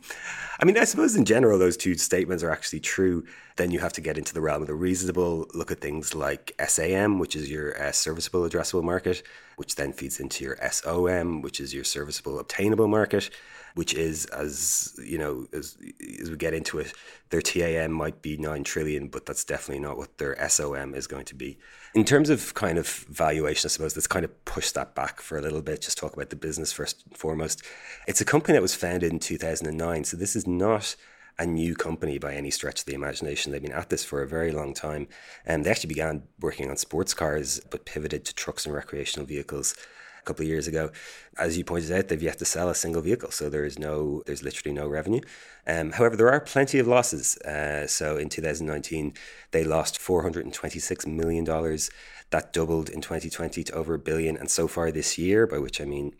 I 0.62 0.66
mean, 0.66 0.76
I 0.76 0.84
suppose 0.84 1.16
in 1.16 1.24
general, 1.24 1.58
those 1.58 1.78
two 1.78 1.94
statements 1.94 2.42
are 2.42 2.50
actually 2.50 2.80
true. 2.80 3.24
Then 3.56 3.70
you 3.70 3.78
have 3.78 3.94
to 3.94 4.02
get 4.02 4.18
into 4.18 4.34
the 4.34 4.42
realm 4.42 4.60
of 4.60 4.68
the 4.68 4.74
reasonable, 4.74 5.48
look 5.54 5.70
at 5.70 5.80
things 5.80 6.14
like 6.14 6.54
SAM, 6.66 7.18
which 7.18 7.34
is 7.34 7.50
your 7.50 7.80
uh, 7.82 7.92
serviceable 7.92 8.42
addressable 8.42 8.82
market, 8.82 9.22
which 9.56 9.76
then 9.76 9.92
feeds 9.92 10.20
into 10.20 10.44
your 10.44 10.58
SOM, 10.70 11.40
which 11.40 11.60
is 11.60 11.72
your 11.72 11.84
serviceable 11.84 12.38
obtainable 12.38 12.88
market 12.88 13.30
which 13.74 13.94
is 13.94 14.26
as 14.26 14.98
you 15.04 15.18
know 15.18 15.46
as, 15.52 15.76
as 16.20 16.30
we 16.30 16.36
get 16.36 16.54
into 16.54 16.78
it 16.78 16.92
their 17.30 17.42
TAM 17.42 17.92
might 17.92 18.22
be 18.22 18.36
9 18.36 18.64
trillion 18.64 19.08
but 19.08 19.26
that's 19.26 19.44
definitely 19.44 19.82
not 19.82 19.96
what 19.96 20.18
their 20.18 20.36
SOM 20.48 20.94
is 20.94 21.06
going 21.06 21.24
to 21.26 21.34
be 21.34 21.58
in 21.94 22.04
terms 22.04 22.30
of 22.30 22.54
kind 22.54 22.78
of 22.78 22.86
valuation 22.88 23.68
I 23.68 23.70
suppose 23.70 23.96
let's 23.96 24.06
kind 24.06 24.24
of 24.24 24.44
push 24.44 24.70
that 24.72 24.94
back 24.94 25.20
for 25.20 25.38
a 25.38 25.42
little 25.42 25.62
bit 25.62 25.82
just 25.82 25.98
talk 25.98 26.14
about 26.14 26.30
the 26.30 26.36
business 26.36 26.72
first 26.72 27.04
and 27.06 27.16
foremost 27.16 27.62
it's 28.06 28.20
a 28.20 28.24
company 28.24 28.54
that 28.54 28.62
was 28.62 28.74
founded 28.74 29.12
in 29.12 29.18
2009 29.18 30.04
so 30.04 30.16
this 30.16 30.36
is 30.36 30.46
not 30.46 30.96
a 31.40 31.46
new 31.46 31.74
company 31.74 32.18
by 32.18 32.34
any 32.34 32.50
stretch 32.50 32.80
of 32.80 32.86
the 32.86 32.92
imagination. 32.92 33.50
They've 33.50 33.62
been 33.62 33.72
at 33.72 33.88
this 33.88 34.04
for 34.04 34.22
a 34.22 34.28
very 34.28 34.52
long 34.52 34.74
time. 34.74 35.08
And 35.46 35.64
they 35.64 35.70
actually 35.70 35.88
began 35.88 36.24
working 36.38 36.68
on 36.68 36.76
sports 36.76 37.14
cars, 37.14 37.60
but 37.70 37.86
pivoted 37.86 38.26
to 38.26 38.34
trucks 38.34 38.66
and 38.66 38.74
recreational 38.74 39.26
vehicles 39.26 39.74
a 40.20 40.24
couple 40.24 40.42
of 40.42 40.48
years 40.48 40.66
ago. 40.66 40.90
As 41.38 41.56
you 41.56 41.64
pointed 41.64 41.90
out, 41.92 42.08
they've 42.08 42.22
yet 42.22 42.38
to 42.38 42.44
sell 42.44 42.68
a 42.68 42.74
single 42.74 43.02
vehicle, 43.02 43.30
so 43.30 43.48
there 43.48 43.64
is 43.64 43.78
no, 43.78 44.22
there's 44.26 44.42
literally 44.42 44.74
no 44.74 44.86
revenue. 44.88 45.20
Um, 45.66 45.92
however, 45.92 46.16
there 46.16 46.30
are 46.30 46.40
plenty 46.40 46.78
of 46.78 46.86
losses. 46.86 47.36
Uh, 47.38 47.86
so 47.86 48.16
in 48.16 48.28
2019, 48.28 49.14
they 49.52 49.64
lost 49.64 49.98
426 49.98 51.06
million 51.06 51.44
dollars. 51.44 51.90
That 52.30 52.52
doubled 52.52 52.88
in 52.88 53.00
2020 53.00 53.64
to 53.64 53.72
over 53.72 53.94
a 53.94 53.98
billion, 53.98 54.36
and 54.36 54.50
so 54.50 54.68
far 54.68 54.92
this 54.92 55.18
year, 55.18 55.46
by 55.46 55.58
which 55.58 55.80
I 55.80 55.84
mean 55.84 56.14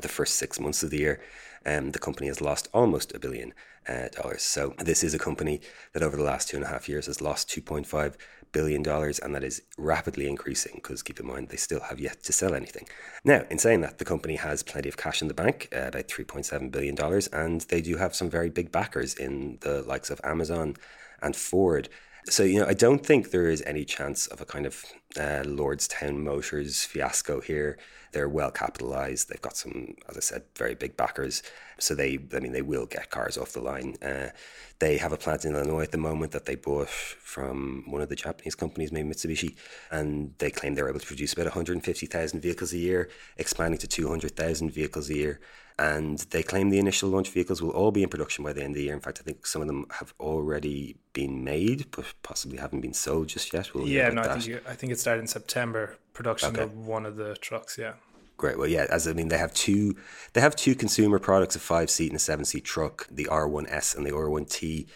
the 0.00 0.08
first 0.08 0.34
six 0.34 0.58
months 0.58 0.82
of 0.82 0.90
the 0.90 0.98
year, 0.98 1.20
um, 1.64 1.92
the 1.92 1.98
company 1.98 2.26
has 2.28 2.40
lost 2.40 2.68
almost 2.72 3.14
a 3.14 3.18
billion 3.18 3.52
uh, 3.88 4.08
dollars. 4.08 4.42
So 4.42 4.74
this 4.78 5.04
is 5.04 5.14
a 5.14 5.18
company 5.18 5.60
that 5.92 6.02
over 6.02 6.16
the 6.16 6.22
last 6.22 6.48
two 6.48 6.56
and 6.56 6.64
a 6.64 6.68
half 6.68 6.88
years 6.88 7.06
has 7.06 7.20
lost 7.20 7.48
2.5 7.48 8.14
billion 8.52 8.82
dollars, 8.82 9.18
and 9.18 9.34
that 9.34 9.44
is 9.44 9.62
rapidly 9.78 10.28
increasing 10.28 10.72
because 10.76 11.02
keep 11.02 11.20
in 11.20 11.26
mind 11.26 11.48
they 11.48 11.56
still 11.56 11.80
have 11.80 12.00
yet 12.00 12.22
to 12.24 12.32
sell 12.32 12.54
anything. 12.54 12.88
Now, 13.24 13.44
in 13.50 13.58
saying 13.58 13.80
that, 13.82 13.98
the 13.98 14.04
company 14.04 14.36
has 14.36 14.62
plenty 14.62 14.88
of 14.88 14.96
cash 14.96 15.22
in 15.22 15.28
the 15.28 15.34
bank, 15.34 15.68
uh, 15.74 15.88
about 15.88 16.08
3.7 16.08 16.70
billion 16.70 16.94
dollars, 16.94 17.26
and 17.28 17.60
they 17.62 17.80
do 17.80 17.96
have 17.96 18.14
some 18.14 18.30
very 18.30 18.50
big 18.50 18.72
backers 18.72 19.14
in 19.14 19.58
the 19.60 19.82
likes 19.82 20.10
of 20.10 20.20
Amazon 20.24 20.76
and 21.22 21.34
Ford. 21.36 21.88
So, 22.28 22.42
you 22.42 22.58
know, 22.58 22.66
I 22.66 22.74
don't 22.74 23.06
think 23.06 23.30
there 23.30 23.48
is 23.48 23.62
any 23.64 23.84
chance 23.84 24.26
of 24.26 24.40
a 24.40 24.44
kind 24.44 24.66
of 24.66 24.84
uh, 25.16 25.44
Lordstown 25.44 26.24
Motors 26.24 26.82
fiasco 26.82 27.40
here. 27.40 27.78
They're 28.10 28.28
well 28.28 28.50
capitalized. 28.50 29.28
They've 29.28 29.40
got 29.40 29.56
some, 29.56 29.94
as 30.08 30.16
I 30.16 30.20
said, 30.20 30.42
very 30.56 30.74
big 30.74 30.96
backers. 30.96 31.44
So 31.78 31.94
they, 31.94 32.18
I 32.34 32.40
mean, 32.40 32.50
they 32.50 32.62
will 32.62 32.86
get 32.86 33.10
cars 33.10 33.38
off 33.38 33.52
the 33.52 33.60
line. 33.60 33.94
Uh, 34.02 34.30
they 34.80 34.96
have 34.96 35.12
a 35.12 35.16
plant 35.16 35.44
in 35.44 35.54
Illinois 35.54 35.84
at 35.84 35.92
the 35.92 35.98
moment 35.98 36.32
that 36.32 36.46
they 36.46 36.56
bought 36.56 36.88
from 36.88 37.84
one 37.86 38.02
of 38.02 38.08
the 38.08 38.16
Japanese 38.16 38.56
companies, 38.56 38.90
maybe 38.90 39.08
Mitsubishi, 39.08 39.54
and 39.92 40.34
they 40.38 40.50
claim 40.50 40.74
they're 40.74 40.88
able 40.88 40.98
to 40.98 41.06
produce 41.06 41.32
about 41.32 41.46
150,000 41.46 42.40
vehicles 42.40 42.72
a 42.72 42.78
year, 42.78 43.08
expanding 43.36 43.78
to 43.78 43.86
200,000 43.86 44.72
vehicles 44.72 45.10
a 45.10 45.14
year 45.14 45.40
and 45.78 46.18
they 46.30 46.42
claim 46.42 46.70
the 46.70 46.78
initial 46.78 47.10
launch 47.10 47.30
vehicles 47.30 47.60
will 47.60 47.70
all 47.70 47.90
be 47.90 48.02
in 48.02 48.08
production 48.08 48.42
by 48.42 48.52
the 48.52 48.62
end 48.62 48.70
of 48.70 48.76
the 48.76 48.84
year. 48.84 48.94
In 48.94 49.00
fact, 49.00 49.18
I 49.20 49.24
think 49.24 49.46
some 49.46 49.60
of 49.60 49.68
them 49.68 49.86
have 49.90 50.14
already 50.18 50.96
been 51.12 51.44
made, 51.44 51.90
but 51.90 52.06
possibly 52.22 52.56
haven't 52.56 52.80
been 52.80 52.94
sold 52.94 53.28
just 53.28 53.52
yet. 53.52 53.74
We'll 53.74 53.86
yeah, 53.86 54.08
no, 54.08 54.22
I 54.22 54.38
think, 54.38 54.62
I 54.66 54.74
think 54.74 54.92
it 54.92 54.98
started 54.98 55.20
in 55.20 55.26
September. 55.26 55.96
Production 56.14 56.54
okay. 56.54 56.62
of 56.62 56.86
one 56.86 57.04
of 57.04 57.16
the 57.16 57.34
trucks. 57.36 57.76
Yeah. 57.76 57.94
Great. 58.38 58.58
Well, 58.58 58.68
yeah. 58.68 58.86
As 58.90 59.06
I 59.06 59.12
mean, 59.12 59.28
they 59.28 59.36
have 59.36 59.52
two. 59.52 59.96
They 60.32 60.40
have 60.40 60.56
two 60.56 60.74
consumer 60.74 61.18
products: 61.18 61.56
a 61.56 61.58
five 61.58 61.90
seat 61.90 62.08
and 62.08 62.16
a 62.16 62.20
seven 62.20 62.46
seat 62.46 62.64
truck, 62.64 63.06
the 63.10 63.26
R1S 63.26 63.96
and 63.96 64.06
the 64.06 64.12
R1T 64.12 64.86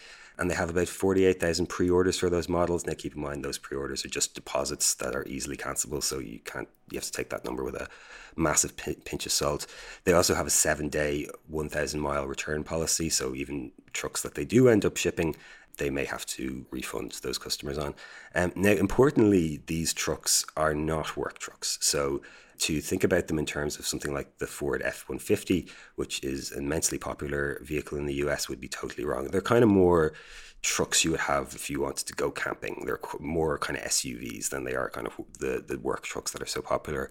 and 0.41 0.49
they 0.49 0.55
have 0.55 0.71
about 0.71 0.87
48,000 0.87 1.67
pre-orders 1.67 2.17
for 2.17 2.29
those 2.29 2.49
models. 2.49 2.85
Now 2.85 2.93
keep 2.97 3.15
in 3.15 3.21
mind 3.21 3.45
those 3.45 3.59
pre-orders 3.59 4.03
are 4.03 4.09
just 4.09 4.33
deposits 4.33 4.95
that 4.95 5.15
are 5.15 5.23
easily 5.27 5.55
cancelable, 5.55 6.01
so 6.01 6.17
you 6.17 6.39
can't 6.39 6.67
you 6.89 6.97
have 6.97 7.05
to 7.05 7.11
take 7.11 7.29
that 7.29 7.45
number 7.45 7.63
with 7.63 7.75
a 7.75 7.87
massive 8.35 8.75
pinch 8.75 9.25
of 9.25 9.31
salt. 9.31 9.67
They 10.03 10.13
also 10.13 10.33
have 10.33 10.47
a 10.47 10.49
7-day 10.49 11.29
1,000 11.47 12.01
mile 12.01 12.27
return 12.27 12.63
policy, 12.63 13.09
so 13.09 13.35
even 13.35 13.71
trucks 13.93 14.23
that 14.23 14.33
they 14.33 14.43
do 14.43 14.67
end 14.67 14.83
up 14.83 14.97
shipping 14.97 15.35
they 15.77 15.89
may 15.89 16.05
have 16.05 16.25
to 16.27 16.65
refund 16.71 17.11
those 17.21 17.37
customers 17.37 17.77
on. 17.77 17.95
Um, 18.35 18.51
now, 18.55 18.71
importantly, 18.71 19.61
these 19.67 19.93
trucks 19.93 20.45
are 20.55 20.73
not 20.73 21.17
work 21.17 21.39
trucks. 21.39 21.77
So 21.81 22.21
to 22.59 22.79
think 22.79 23.03
about 23.03 23.27
them 23.27 23.39
in 23.39 23.45
terms 23.45 23.79
of 23.79 23.87
something 23.87 24.13
like 24.13 24.37
the 24.37 24.47
Ford 24.47 24.81
F 24.85 25.09
150, 25.09 25.67
which 25.95 26.23
is 26.23 26.51
an 26.51 26.65
immensely 26.65 26.99
popular 26.99 27.59
vehicle 27.63 27.97
in 27.97 28.05
the 28.05 28.13
US, 28.25 28.47
would 28.47 28.61
be 28.61 28.67
totally 28.67 29.03
wrong. 29.03 29.27
They're 29.27 29.41
kind 29.41 29.63
of 29.63 29.69
more 29.69 30.13
trucks 30.61 31.03
you 31.03 31.11
would 31.11 31.21
have 31.21 31.53
if 31.55 31.71
you 31.71 31.81
wanted 31.81 32.05
to 32.05 32.13
go 32.13 32.29
camping. 32.29 32.83
They're 32.85 32.99
more 33.19 33.57
kind 33.57 33.79
of 33.79 33.85
SUVs 33.85 34.49
than 34.49 34.63
they 34.63 34.75
are 34.75 34.91
kind 34.91 35.07
of 35.07 35.13
the, 35.39 35.63
the 35.67 35.79
work 35.79 36.03
trucks 36.03 36.31
that 36.31 36.41
are 36.41 36.47
so 36.47 36.61
popular 36.61 37.09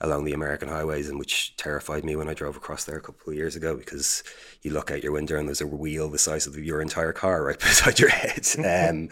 along 0.00 0.24
the 0.24 0.32
American 0.32 0.68
highways 0.68 1.08
and 1.08 1.18
which 1.18 1.54
terrified 1.56 2.04
me 2.04 2.16
when 2.16 2.28
I 2.28 2.34
drove 2.34 2.56
across 2.56 2.84
there 2.84 2.96
a 2.96 3.02
couple 3.02 3.30
of 3.30 3.36
years 3.36 3.54
ago 3.54 3.76
because 3.76 4.22
you 4.62 4.72
look 4.72 4.90
out 4.90 5.02
your 5.02 5.12
window 5.12 5.38
and 5.38 5.46
there's 5.46 5.60
a 5.60 5.66
wheel 5.66 6.08
the 6.08 6.18
size 6.18 6.46
of 6.46 6.56
your 6.58 6.80
entire 6.80 7.12
car 7.12 7.44
right 7.44 7.58
beside 7.60 7.98
your 7.98 8.08
head. 8.08 8.46
um, 8.58 9.08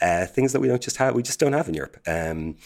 uh, 0.00 0.26
things 0.26 0.52
that 0.52 0.60
we 0.60 0.68
don't 0.68 0.82
just 0.82 0.96
have, 0.96 1.14
we 1.14 1.22
just 1.22 1.40
don't 1.40 1.52
have 1.52 1.68
in 1.68 1.74
Europe. 1.74 1.96
Um, 2.06 2.56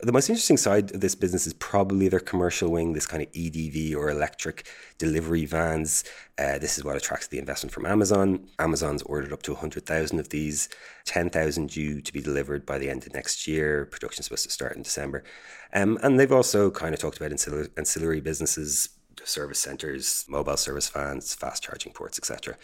the 0.00 0.12
most 0.12 0.28
interesting 0.28 0.58
side 0.58 0.94
of 0.94 1.00
this 1.00 1.14
business 1.14 1.46
is 1.46 1.54
probably 1.54 2.08
their 2.08 2.20
commercial 2.20 2.70
wing, 2.70 2.92
this 2.92 3.06
kind 3.06 3.22
of 3.22 3.32
EDV 3.32 3.96
or 3.96 4.10
electric 4.10 4.68
delivery 4.98 5.46
vans. 5.46 6.04
Uh, 6.38 6.58
this 6.58 6.76
is 6.76 6.84
what 6.84 6.96
attracts 6.96 7.28
the 7.28 7.38
investment 7.38 7.72
from 7.72 7.86
Amazon. 7.86 8.46
Amazon's 8.58 9.02
ordered 9.02 9.32
up 9.32 9.42
to 9.42 9.52
100,000 9.52 10.18
of 10.18 10.28
these, 10.28 10.68
10,000 11.06 11.70
due 11.70 12.02
to 12.02 12.12
be 12.12 12.20
delivered 12.20 12.66
by 12.66 12.76
the 12.76 12.90
end 12.90 13.06
of 13.06 13.14
next 13.14 13.46
year. 13.48 13.86
Production 13.86 14.20
is 14.20 14.26
supposed 14.26 14.44
to 14.44 14.50
start 14.50 14.76
in 14.76 14.82
December. 14.82 15.24
Um, 15.72 15.98
and 16.02 16.20
they've 16.20 16.30
also 16.30 16.70
kind 16.70 16.94
of 16.94 17.00
talked 17.00 17.16
about 17.16 17.30
ancillary, 17.30 17.68
ancillary 17.78 18.20
businesses, 18.20 18.90
service 19.24 19.58
centers, 19.58 20.26
mobile 20.28 20.58
service 20.58 20.90
vans, 20.90 21.34
fast 21.34 21.62
charging 21.62 21.92
ports, 21.92 22.18
etc. 22.18 22.56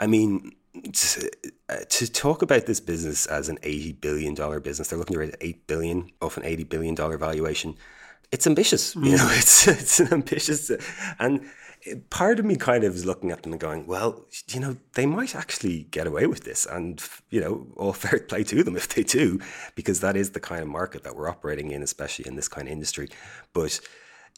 I 0.00 0.08
mean, 0.08 0.56
to, 0.92 1.30
uh, 1.68 1.76
to, 1.88 2.12
talk 2.12 2.42
about 2.42 2.66
this 2.66 2.80
business 2.80 3.26
as 3.26 3.48
an 3.48 3.58
eighty 3.62 3.92
billion 3.92 4.34
dollar 4.34 4.60
business, 4.60 4.88
they're 4.88 4.98
looking 4.98 5.14
to 5.14 5.20
raise 5.20 5.34
eight 5.40 5.66
billion 5.66 6.10
off 6.22 6.36
an 6.36 6.44
eighty 6.44 6.64
billion 6.64 6.94
dollar 6.94 7.18
valuation. 7.18 7.76
It's 8.30 8.46
ambitious, 8.46 8.94
you 8.94 9.16
know. 9.16 9.24
Mm. 9.24 9.36
It's 9.38 9.68
it's 9.68 10.00
an 10.00 10.12
ambitious, 10.12 10.70
and 11.18 11.44
part 12.10 12.38
of 12.38 12.44
me 12.44 12.56
kind 12.56 12.84
of 12.84 12.94
is 12.94 13.06
looking 13.06 13.30
at 13.30 13.42
them 13.42 13.52
and 13.52 13.60
going, 13.60 13.86
well, 13.86 14.26
you 14.48 14.60
know, 14.60 14.76
they 14.94 15.06
might 15.06 15.34
actually 15.34 15.84
get 15.84 16.06
away 16.06 16.26
with 16.26 16.44
this, 16.44 16.66
and 16.66 17.02
you 17.30 17.40
know, 17.40 17.66
all 17.76 17.92
fair 18.04 18.20
play 18.20 18.44
to 18.44 18.62
them 18.62 18.76
if 18.76 18.88
they 18.88 19.02
do, 19.02 19.40
because 19.74 20.00
that 20.00 20.16
is 20.16 20.30
the 20.30 20.40
kind 20.40 20.62
of 20.62 20.68
market 20.68 21.02
that 21.02 21.16
we're 21.16 21.28
operating 21.28 21.70
in, 21.72 21.82
especially 21.82 22.26
in 22.26 22.36
this 22.36 22.48
kind 22.48 22.68
of 22.68 22.72
industry. 22.72 23.08
But 23.52 23.80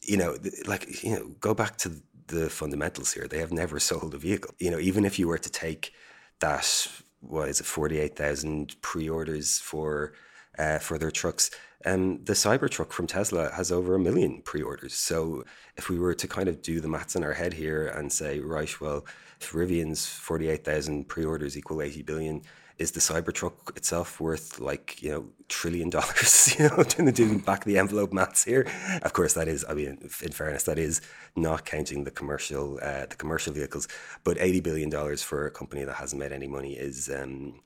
you 0.01 0.17
know, 0.17 0.35
like 0.65 1.03
you 1.03 1.11
know, 1.11 1.27
go 1.39 1.53
back 1.53 1.77
to 1.77 1.91
the 2.27 2.49
fundamentals 2.49 3.13
here. 3.13 3.27
They 3.27 3.39
have 3.39 3.51
never 3.51 3.79
sold 3.79 4.13
a 4.13 4.17
vehicle. 4.17 4.55
You 4.59 4.71
know, 4.71 4.79
even 4.79 5.05
if 5.05 5.19
you 5.19 5.27
were 5.27 5.37
to 5.37 5.49
take 5.51 5.93
that 6.39 6.87
what 7.21 7.49
is 7.49 7.59
it, 7.59 7.65
forty 7.65 7.99
eight 7.99 8.15
thousand 8.15 8.75
pre 8.81 9.09
orders 9.09 9.59
for 9.59 10.13
uh, 10.57 10.79
for 10.79 10.97
their 10.97 11.11
trucks. 11.11 11.51
Um, 11.85 12.23
the 12.23 12.33
Cybertruck 12.33 12.91
from 12.91 13.07
Tesla 13.07 13.51
has 13.51 13.71
over 13.71 13.95
a 13.95 13.99
million 13.99 14.41
pre-orders. 14.41 14.93
So 14.93 15.43
if 15.75 15.89
we 15.89 15.99
were 15.99 16.13
to 16.13 16.27
kind 16.27 16.47
of 16.47 16.61
do 16.61 16.79
the 16.79 16.87
maths 16.87 17.15
in 17.15 17.23
our 17.23 17.33
head 17.33 17.53
here 17.53 17.87
and 17.87 18.11
say, 18.11 18.39
right, 18.39 18.79
well, 18.79 19.05
if 19.41 19.51
Rivian's 19.51 20.05
48,000 20.05 21.09
pre-orders 21.09 21.57
equal 21.57 21.81
80 21.81 22.03
billion, 22.03 22.41
is 22.77 22.91
the 22.91 22.99
Cybertruck 22.99 23.75
itself 23.77 24.19
worth 24.19 24.59
like 24.59 25.01
you 25.01 25.11
know 25.11 25.25
trillion 25.47 25.89
dollars? 25.97 26.55
you 26.57 26.69
know, 26.69 26.83
doing 27.11 27.37
the 27.37 27.43
back 27.43 27.59
of 27.59 27.65
the 27.65 27.77
envelope 27.77 28.13
maths 28.13 28.43
here. 28.43 28.67
Of 29.01 29.13
course, 29.13 29.33
that 29.33 29.47
is. 29.47 29.65
I 29.67 29.73
mean, 29.73 29.97
in 30.01 30.31
fairness, 30.31 30.63
that 30.63 30.79
is 30.79 31.01
not 31.35 31.65
counting 31.65 32.03
the 32.03 32.11
commercial 32.11 32.79
uh, 32.81 33.05
the 33.05 33.15
commercial 33.15 33.53
vehicles. 33.53 33.87
But 34.23 34.37
eighty 34.39 34.59
billion 34.59 34.89
dollars 34.89 35.23
for 35.23 35.45
a 35.45 35.51
company 35.51 35.83
that 35.83 35.95
hasn't 35.95 36.19
made 36.19 36.31
any 36.31 36.47
money 36.47 36.73
is. 36.73 37.09
Um, 37.09 37.59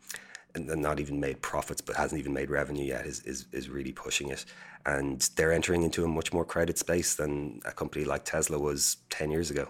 and 0.56 0.82
not 0.82 1.00
even 1.00 1.20
made 1.20 1.40
profits, 1.44 1.82
but 1.82 1.96
hasn't 1.96 2.18
even 2.18 2.34
made 2.34 2.50
revenue 2.50 2.84
yet, 2.84 3.06
is, 3.06 3.20
is 3.26 3.46
is 3.52 3.70
really 3.70 3.92
pushing 3.92 4.30
it. 4.30 4.44
And 4.88 5.22
they're 5.36 5.52
entering 5.52 5.84
into 5.84 6.04
a 6.04 6.08
much 6.08 6.34
more 6.34 6.46
crowded 6.46 6.80
space 6.80 7.14
than 7.14 7.62
a 7.64 7.72
company 7.72 8.06
like 8.06 8.26
Tesla 8.26 8.58
was 8.58 8.98
ten 9.12 9.30
years 9.30 9.52
ago. 9.52 9.68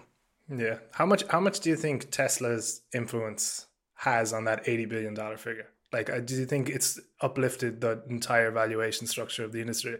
Yeah. 0.48 0.78
How 0.92 1.04
much 1.04 1.24
how 1.28 1.40
much 1.40 1.60
do 1.60 1.68
you 1.68 1.76
think 1.76 2.10
Tesla's 2.10 2.80
influence 2.94 3.66
has 3.98 4.32
on 4.32 4.44
that 4.44 4.64
$80 4.64 4.88
billion 4.88 5.36
figure? 5.36 5.68
Like, 5.92 6.10
uh, 6.10 6.20
do 6.20 6.34
you 6.34 6.46
think 6.46 6.68
it's 6.68 7.00
uplifted 7.20 7.80
the 7.80 8.02
entire 8.08 8.50
valuation 8.50 9.06
structure 9.06 9.44
of 9.44 9.52
the 9.52 9.60
industry? 9.60 9.98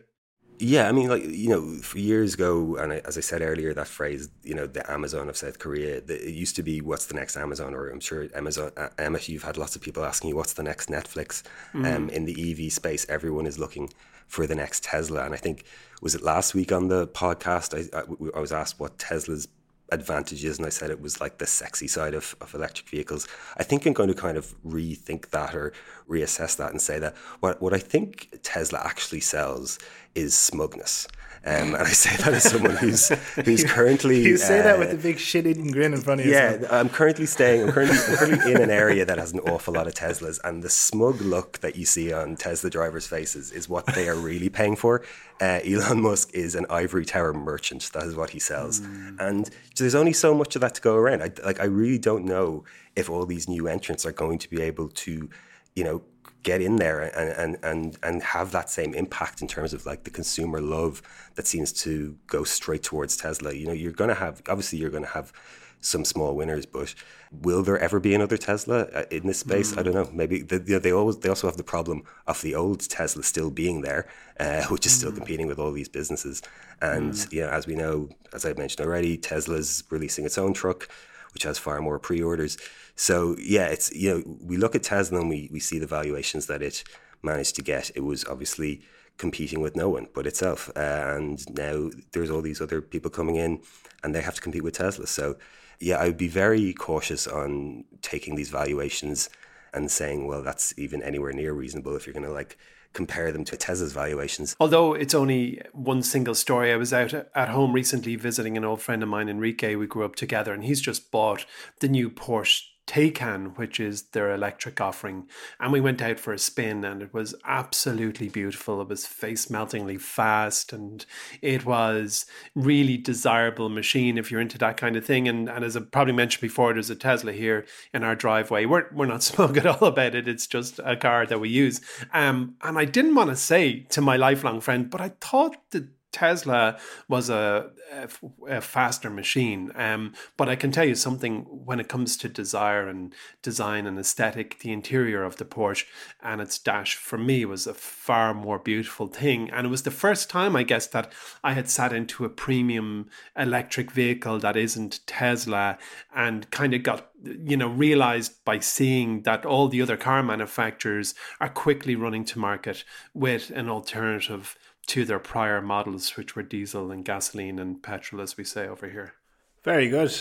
Yeah, 0.61 0.89
I 0.89 0.93
mean, 0.93 1.09
like 1.09 1.23
you 1.25 1.51
know, 1.51 1.81
years 1.95 2.35
ago, 2.35 2.77
and 2.77 2.93
I, 2.93 2.97
as 3.05 3.17
I 3.17 3.21
said 3.21 3.43
earlier, 3.43 3.73
that 3.75 3.87
phrase, 3.87 4.29
you 4.43 4.55
know, 4.55 4.67
the 4.67 4.89
Amazon 4.91 5.29
of 5.29 5.37
South 5.37 5.61
Korea, 5.61 6.01
the, 6.01 6.21
it 6.21 6.35
used 6.35 6.57
to 6.57 6.65
be, 6.65 6.81
"What's 6.81 7.07
the 7.07 7.15
next 7.15 7.37
Amazon?" 7.37 7.75
Or 7.75 7.89
I'm 7.91 8.01
sure 8.01 8.27
Amazon, 8.35 8.73
uh, 8.77 8.89
Emma, 8.99 9.21
you've 9.23 9.45
had 9.45 9.57
lots 9.57 9.77
of 9.77 9.83
people 9.83 10.05
asking 10.05 10.31
you, 10.31 10.37
"What's 10.37 10.55
the 10.55 10.65
next 10.65 10.89
Netflix?" 10.89 11.45
Mm. 11.75 11.95
Um, 11.95 12.11
in 12.11 12.25
the 12.25 12.35
EV 12.51 12.73
space, 12.73 13.07
everyone 13.09 13.47
is 13.47 13.57
looking 13.57 13.93
for 14.27 14.49
the 14.49 14.57
next 14.57 14.83
Tesla, 14.83 15.25
and 15.25 15.33
I 15.33 15.37
think 15.37 15.65
was 16.03 16.17
it 16.17 16.23
last 16.23 16.55
week 16.55 16.73
on 16.73 16.89
the 16.89 17.07
podcast, 17.07 17.73
I, 17.73 17.97
I, 17.97 18.03
I 18.37 18.41
was 18.41 18.51
asked 18.53 18.81
what 18.81 18.99
Tesla's 18.99 19.47
advantages 19.91 20.59
and 20.59 20.67
I 20.67 20.71
said 20.71 20.91
it 20.91 21.01
was 21.01 21.21
like 21.21 21.39
the 21.39 21.47
sexy 21.47 21.89
side 21.89 22.15
of, 22.15 22.37
of 22.41 22.55
electric 22.55 22.89
vehicles. 22.89 23.27
I 23.57 23.63
think 23.63 23.87
I'm 23.87 23.93
going 23.93 24.09
to 24.09 24.15
kind 24.15 24.37
of 24.37 24.55
rethink 24.63 25.31
that 25.31 25.55
or 25.55 25.73
reassess 26.09 26.57
that 26.57 26.71
and 26.71 26.81
say 26.81 26.99
that 26.99 27.17
what, 27.41 27.61
what 27.63 27.73
I 27.75 27.79
think 27.79 28.29
Tesla 28.43 28.81
actually 28.85 29.21
sells 29.21 29.79
is 30.19 30.35
smugness. 30.35 31.07
Um, 31.45 31.75
and 31.75 31.77
I 31.77 31.93
say 31.93 32.17
that 32.17 32.35
as 32.35 32.43
someone 32.43 32.77
who's 32.77 33.09
who's 33.45 33.65
currently 33.65 34.23
you 34.23 34.37
say 34.37 34.61
uh, 34.61 34.65
that 34.65 34.79
with 34.79 34.93
a 34.93 34.97
big 34.97 35.19
shit-eating 35.19 35.71
grin 35.71 35.95
in 35.95 36.01
front 36.01 36.21
of 36.21 36.27
you. 36.27 36.33
Yeah, 36.33 36.59
I'm 36.71 36.89
currently 36.89 37.27
staying. 37.27 37.63
I'm 37.63 37.73
currently, 37.73 37.97
I'm 37.97 38.17
currently 38.17 38.53
in 38.53 38.61
an 38.61 38.71
area 38.71 39.05
that 39.05 39.19
has 39.19 39.33
an 39.33 39.41
awful 39.41 39.75
lot 39.75 39.87
of 39.87 39.95
Teslas, 39.95 40.41
and 40.43 40.63
the 40.63 40.69
smug 40.69 41.21
look 41.21 41.61
that 41.61 41.77
you 41.77 41.87
see 41.87 42.13
on 42.13 42.37
Tesla 42.37 42.71
drivers' 42.71 43.07
faces 43.07 43.53
is 43.53 43.69
what 43.69 43.87
they 43.95 44.09
are 44.09 44.17
really 44.17 44.49
paying 44.49 44.75
for. 44.75 45.03
Uh, 45.41 45.61
Elon 45.65 46.03
Musk 46.03 46.35
is 46.35 46.57
an 46.57 46.67
ivory 46.69 47.05
tower 47.05 47.33
merchant. 47.33 47.91
That 47.93 48.03
is 48.03 48.17
what 48.17 48.31
he 48.31 48.41
sells, 48.41 48.81
mm. 48.81 49.17
and 49.21 49.49
there's 49.77 49.95
only 49.95 50.13
so 50.13 50.35
much 50.35 50.57
of 50.57 50.61
that 50.61 50.75
to 50.75 50.81
go 50.81 50.97
around. 50.97 51.23
I, 51.23 51.31
like, 51.45 51.61
I 51.61 51.65
really 51.67 51.99
don't 51.99 52.25
know 52.25 52.65
if 52.97 53.09
all 53.09 53.25
these 53.25 53.49
new 53.49 53.69
entrants 53.69 54.05
are 54.05 54.13
going 54.13 54.39
to 54.41 54.51
be 54.51 54.61
able 54.61 54.89
to, 54.89 55.31
you 55.77 55.85
know 55.85 56.03
get 56.43 56.61
in 56.61 56.77
there 56.77 57.01
and, 57.01 57.31
and, 57.31 57.65
and, 57.65 57.99
and 58.03 58.23
have 58.23 58.53
that 58.53 58.71
same 58.71 58.95
impact 58.95 59.43
in 59.43 59.49
terms 59.49 59.73
of 59.73 59.85
like 59.87 60.05
the 60.05 60.11
consumer 60.11 60.61
love 60.61 61.03
that 61.35 61.47
seems 61.47 61.73
to 61.73 62.17
go 62.27 62.45
straight 62.45 62.83
towards 62.83 63.17
Tesla. 63.17 63.53
You 63.53 63.67
know, 63.67 63.73
you're 63.73 63.93
going 63.93 64.09
to 64.09 64.15
have, 64.15 64.43
obviously, 64.49 64.79
you're 64.79 64.91
going 64.91 65.05
to 65.05 65.11
have 65.11 65.33
some 65.81 66.05
small 66.05 66.35
winners, 66.35 66.67
but 66.67 66.95
will 67.31 67.63
there 67.63 67.79
ever 67.79 68.01
be 68.01 68.15
another 68.15 68.37
Tesla 68.37 68.81
uh, 68.95 69.05
in 69.11 69.27
this 69.27 69.39
space? 69.41 69.73
Mm. 69.73 69.79
I 69.79 69.83
don't 69.83 69.95
know. 69.95 70.11
Maybe 70.13 70.43
they, 70.43 70.57
you 70.57 70.75
know, 70.75 70.79
they 70.79 70.93
always 70.93 71.19
they 71.19 71.29
also 71.29 71.47
have 71.47 71.57
the 71.57 71.65
problem 71.65 72.03
of 72.27 72.43
the 72.43 72.55
old 72.55 72.81
Tesla 72.81 73.23
still 73.23 73.51
being 73.51 73.83
there, 73.83 74.09
uh, 74.41 74.65
which 74.65 74.87
is 74.87 74.93
still 74.93 75.13
mm. 75.13 75.17
competing 75.17 75.47
with 75.47 75.59
all 75.59 75.73
these 75.73 75.89
businesses. 75.89 76.43
And 76.81 77.13
mm. 77.13 77.33
you 77.33 77.43
know, 77.43 77.49
as 77.49 77.67
we 77.67 77.75
know, 77.75 78.09
as 78.33 78.45
I 78.45 78.53
mentioned 78.55 78.85
already, 78.87 79.17
Tesla's 79.17 79.85
releasing 79.91 80.25
its 80.25 80.39
own 80.39 80.53
truck, 80.53 80.89
which 81.33 81.45
has 81.45 81.59
far 81.59 81.81
more 81.81 81.99
pre-orders. 81.99 82.57
So 82.99 83.37
yeah, 83.39 83.67
it's 83.67 83.93
you 83.93 84.11
know 84.11 84.37
we 84.45 84.57
look 84.57 84.75
at 84.75 84.83
Tesla 84.83 85.21
and 85.21 85.31
we 85.31 85.49
we 85.53 85.61
see 85.61 85.79
the 85.79 85.87
valuations 85.87 86.47
that 86.47 86.63
it 86.63 86.83
managed 87.23 87.55
to 87.57 87.63
get. 87.63 87.93
It 87.95 88.01
was 88.01 88.25
obviously 88.25 88.83
competing 89.19 89.61
with 89.61 89.77
no 89.77 89.89
one 89.89 90.09
but 90.13 90.27
itself, 90.27 90.69
uh, 90.77 91.15
and 91.17 91.39
now 91.57 91.91
there's 92.13 92.31
all 92.31 92.43
these 92.43 92.61
other 92.61 92.83
people 92.83 93.11
coming 93.11 93.37
in, 93.37 93.61
and 94.03 94.15
they 94.15 94.21
have 94.21 94.35
to 94.35 94.41
compete 94.41 94.65
with 94.65 94.75
Tesla. 94.75 95.07
So 95.07 95.37
yeah, 95.79 95.97
I 95.99 96.07
would 96.07 96.17
be 96.17 96.27
very 96.27 96.73
cautious 96.73 97.29
on 97.29 97.85
taking 98.03 98.35
these 98.35 98.51
valuations 98.51 99.31
and 99.73 99.89
saying, 99.91 100.27
well, 100.27 100.43
that's 100.43 100.77
even 100.77 101.01
anywhere 101.01 101.33
near 101.33 101.53
reasonable 101.53 101.95
if 101.95 102.05
you're 102.05 102.15
going 102.15 102.27
to 102.27 102.33
like 102.33 102.59
compare 102.95 103.31
them 103.31 103.45
to 103.45 103.57
Tesla's 103.57 103.93
valuations. 103.93 104.57
Although 104.59 104.95
it's 104.95 105.15
only 105.15 105.63
one 105.73 106.03
single 106.03 106.35
story, 106.35 106.73
I 106.73 106.77
was 106.77 106.93
out 106.93 107.15
at 107.15 107.49
home 107.51 107.73
recently 107.73 108.17
visiting 108.17 108.57
an 108.57 108.65
old 108.65 108.83
friend 108.83 109.05
of 109.05 109.09
mine, 109.09 109.29
Enrique. 109.29 109.77
We 109.77 109.87
grew 109.87 110.05
up 110.05 110.17
together, 110.17 110.53
and 110.53 110.65
he's 110.65 110.81
just 110.81 111.13
bought 111.13 111.47
the 111.79 111.89
new 111.89 112.11
Porsche 112.11 112.65
Taycan, 112.89 113.57
which 113.59 113.79
is 113.79 114.03
their 114.11 114.33
electric 114.33 114.81
offering. 114.81 115.29
And 115.61 115.73
we 115.73 115.81
went 115.81 116.01
out 116.01 116.19
for 116.19 116.33
a 116.33 116.39
spin 116.39 116.85
and 116.85 117.03
it 117.03 117.13
was 117.13 117.35
absolutely 117.45 118.29
beautiful. 118.29 118.81
It 118.81 118.89
was 118.89 119.07
face 119.07 119.51
meltingly 119.51 119.99
fast 119.99 120.73
and 120.73 121.05
it 121.43 121.67
was 121.67 122.27
really 122.55 122.97
desirable 122.97 123.69
machine 123.69 124.17
if 124.17 124.31
you're 124.31 124.41
into 124.41 124.59
that 124.59 124.79
kind 124.79 124.97
of 124.97 125.05
thing. 125.05 125.29
And, 125.29 125.49
and 125.49 125.65
as 125.65 125.77
I 125.77 125.81
probably 125.81 126.15
mentioned 126.15 126.41
before, 126.41 126.73
there's 126.73 126.91
a 126.91 126.97
Tesla 126.97 127.33
here 127.33 127.67
in 127.93 128.03
our 128.03 128.17
driveway. 128.17 128.65
We're, 128.65 128.87
we're 128.93 129.07
not 129.07 129.23
smug 129.29 129.59
at 129.59 129.67
all 129.67 129.87
about 129.87 130.15
it. 130.15 130.27
It's 130.27 130.47
just 130.47 130.81
a 130.83 130.97
car 130.97 131.27
that 131.27 131.41
we 131.41 131.51
use. 131.51 131.83
Um, 132.15 132.57
and 132.63 132.79
I 132.79 132.87
didn't 132.87 133.15
want 133.15 133.31
to 133.31 133.37
say 133.37 133.81
to 133.91 134.01
my 134.01 134.17
lifelong 134.17 134.61
friend, 134.61 134.89
but 134.89 135.03
I 135.03 135.13
thought 135.21 135.57
that 135.71 135.89
Tesla 136.19 136.77
was 137.07 137.31
a, 137.31 137.71
a, 137.93 138.09
a 138.57 138.61
faster 138.61 139.09
machine. 139.09 139.71
Um, 139.77 140.15
but 140.37 140.49
I 140.49 140.57
can 140.57 140.73
tell 140.73 140.85
you 140.85 140.97
something 140.97 141.43
when 141.43 141.79
it 141.79 141.89
comes 141.89 142.17
to 142.17 142.29
desire 142.29 142.89
and 142.89 143.15
design 143.41 143.87
and 143.87 143.97
aesthetic, 143.99 144.59
the 144.59 144.73
interior 144.73 145.23
of 145.23 145.37
the 145.37 145.45
Porsche 145.45 145.85
and 146.21 146.41
its 146.41 146.59
dash 146.59 146.97
for 146.97 147.19
me 147.19 147.45
was 147.45 147.69
a 147.69 147.75
far 147.75 148.35
more 148.35 148.59
beautiful 148.59 149.07
thing. 149.07 149.49
And 149.51 149.69
it 149.69 149.71
was 149.71 149.85
the 149.85 149.93
first 149.93 150.29
time, 150.29 150.57
I 150.57 150.65
guess, 150.65 150.89
that 150.89 151.13
I 151.45 151.53
had 151.53 151.71
sat 151.71 151.93
into 151.93 152.25
a 152.25 152.29
premium 152.29 153.09
electric 153.37 153.93
vehicle 153.93 154.41
that 154.41 154.57
isn't 154.57 155.07
Tesla 155.07 155.79
and 156.13 156.51
kind 156.51 156.75
of 156.75 156.83
got 156.83 157.11
you 157.23 157.57
know 157.57 157.69
realized 157.69 158.45
by 158.45 158.61
seeing 158.61 159.23
that 159.23 159.45
all 159.45 159.69
the 159.69 159.83
other 159.83 159.97
car 159.97 160.23
manufacturers 160.23 161.15
are 161.41 161.49
quickly 161.49 161.97
running 161.97 162.25
to 162.25 162.39
market 162.39 162.85
with 163.13 163.51
an 163.51 163.69
alternative 163.69 164.57
to 164.89 165.05
their 165.05 165.19
prior 165.19 165.63
models, 165.63 166.17
which 166.17 166.35
were 166.35 166.43
diesel 166.43 166.91
and 166.91 167.05
gasoline 167.05 167.59
and 167.59 167.83
petrol, 167.83 168.21
as 168.21 168.37
we 168.37 168.45
say 168.45 168.67
over 168.67 168.89
here. 168.89 169.15
Very 169.63 169.89
good. 169.89 170.15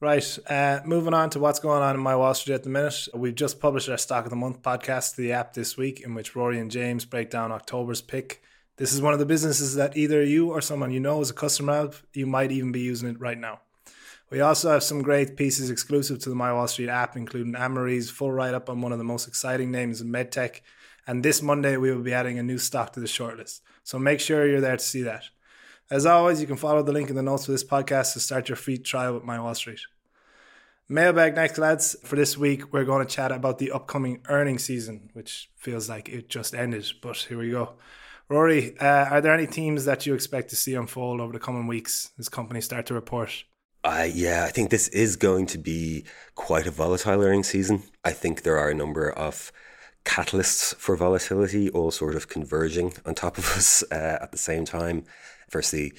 Right. 0.00 0.38
Uh, 0.48 0.80
moving 0.84 1.14
on 1.14 1.30
to 1.30 1.38
what's 1.38 1.60
going 1.60 1.82
on 1.82 1.94
in 1.94 2.00
my 2.00 2.16
Wall 2.16 2.34
Street 2.34 2.54
at 2.54 2.64
the 2.64 2.70
minute. 2.70 3.08
We've 3.14 3.34
just 3.34 3.60
published 3.60 3.88
our 3.88 3.96
Stock 3.96 4.24
of 4.24 4.30
the 4.30 4.36
Month 4.36 4.60
podcast 4.62 5.14
to 5.14 5.22
the 5.22 5.32
app 5.32 5.54
this 5.54 5.76
week, 5.76 6.00
in 6.00 6.14
which 6.14 6.34
Rory 6.34 6.58
and 6.58 6.70
James 6.70 7.04
break 7.04 7.30
down 7.30 7.52
October's 7.52 8.02
pick. 8.02 8.42
This 8.76 8.92
is 8.92 9.00
one 9.00 9.12
of 9.12 9.18
the 9.18 9.26
businesses 9.26 9.76
that 9.76 9.96
either 9.96 10.22
you 10.22 10.50
or 10.50 10.60
someone 10.60 10.90
you 10.90 10.98
know 10.98 11.20
is 11.20 11.30
a 11.30 11.34
customer 11.34 11.74
of. 11.74 12.04
You 12.14 12.26
might 12.26 12.50
even 12.50 12.72
be 12.72 12.80
using 12.80 13.08
it 13.08 13.20
right 13.20 13.38
now. 13.38 13.60
We 14.28 14.40
also 14.40 14.70
have 14.70 14.82
some 14.82 15.02
great 15.02 15.36
pieces 15.36 15.70
exclusive 15.70 16.18
to 16.20 16.30
the 16.30 16.34
My 16.34 16.52
Wall 16.52 16.66
Street 16.66 16.88
app, 16.88 17.16
including 17.16 17.54
Anne-Marie's 17.54 18.10
full 18.10 18.32
write 18.32 18.54
up 18.54 18.68
on 18.68 18.80
one 18.80 18.90
of 18.90 18.98
the 18.98 19.04
most 19.04 19.28
exciting 19.28 19.70
names 19.70 20.00
in 20.00 20.08
medtech. 20.08 20.62
And 21.06 21.22
this 21.22 21.42
Monday, 21.42 21.76
we 21.76 21.90
will 21.92 22.02
be 22.02 22.12
adding 22.12 22.38
a 22.38 22.42
new 22.42 22.58
stock 22.58 22.92
to 22.92 23.00
the 23.00 23.06
shortlist. 23.06 23.60
So 23.82 23.98
make 23.98 24.20
sure 24.20 24.46
you're 24.46 24.60
there 24.60 24.76
to 24.76 24.84
see 24.84 25.02
that. 25.02 25.24
As 25.90 26.06
always, 26.06 26.40
you 26.40 26.46
can 26.46 26.56
follow 26.56 26.82
the 26.82 26.92
link 26.92 27.10
in 27.10 27.16
the 27.16 27.22
notes 27.22 27.46
for 27.46 27.52
this 27.52 27.64
podcast 27.64 28.12
to 28.12 28.20
start 28.20 28.48
your 28.48 28.56
free 28.56 28.78
trial 28.78 29.14
with 29.14 29.24
My 29.24 29.40
Wall 29.40 29.54
Street. 29.54 29.80
Mailbag 30.88 31.34
next, 31.34 31.58
lads. 31.58 31.96
For 32.04 32.16
this 32.16 32.36
week, 32.36 32.72
we're 32.72 32.84
going 32.84 33.06
to 33.06 33.12
chat 33.12 33.32
about 33.32 33.58
the 33.58 33.72
upcoming 33.72 34.20
earnings 34.28 34.64
season, 34.64 35.10
which 35.12 35.50
feels 35.56 35.88
like 35.88 36.08
it 36.08 36.28
just 36.28 36.54
ended, 36.54 36.90
but 37.02 37.16
here 37.16 37.38
we 37.38 37.50
go. 37.50 37.74
Rory, 38.28 38.78
uh, 38.78 39.06
are 39.10 39.20
there 39.20 39.34
any 39.34 39.46
teams 39.46 39.84
that 39.84 40.06
you 40.06 40.14
expect 40.14 40.50
to 40.50 40.56
see 40.56 40.74
unfold 40.74 41.20
over 41.20 41.32
the 41.32 41.38
coming 41.38 41.66
weeks 41.66 42.10
as 42.18 42.28
companies 42.28 42.64
start 42.64 42.86
to 42.86 42.94
report? 42.94 43.44
Uh, 43.84 44.08
yeah, 44.12 44.44
I 44.44 44.50
think 44.50 44.70
this 44.70 44.88
is 44.88 45.16
going 45.16 45.46
to 45.46 45.58
be 45.58 46.04
quite 46.34 46.66
a 46.66 46.70
volatile 46.70 47.22
earnings 47.22 47.48
season. 47.48 47.82
I 48.04 48.12
think 48.12 48.42
there 48.42 48.58
are 48.58 48.70
a 48.70 48.74
number 48.74 49.10
of 49.10 49.52
catalysts 50.04 50.74
for 50.76 50.96
volatility 50.96 51.70
all 51.70 51.90
sort 51.90 52.14
of 52.14 52.28
converging 52.28 52.92
on 53.06 53.14
top 53.14 53.38
of 53.38 53.44
us 53.56 53.82
uh, 53.90 54.18
at 54.20 54.32
the 54.32 54.38
same 54.38 54.64
time. 54.64 55.04
Firstly, 55.48 55.92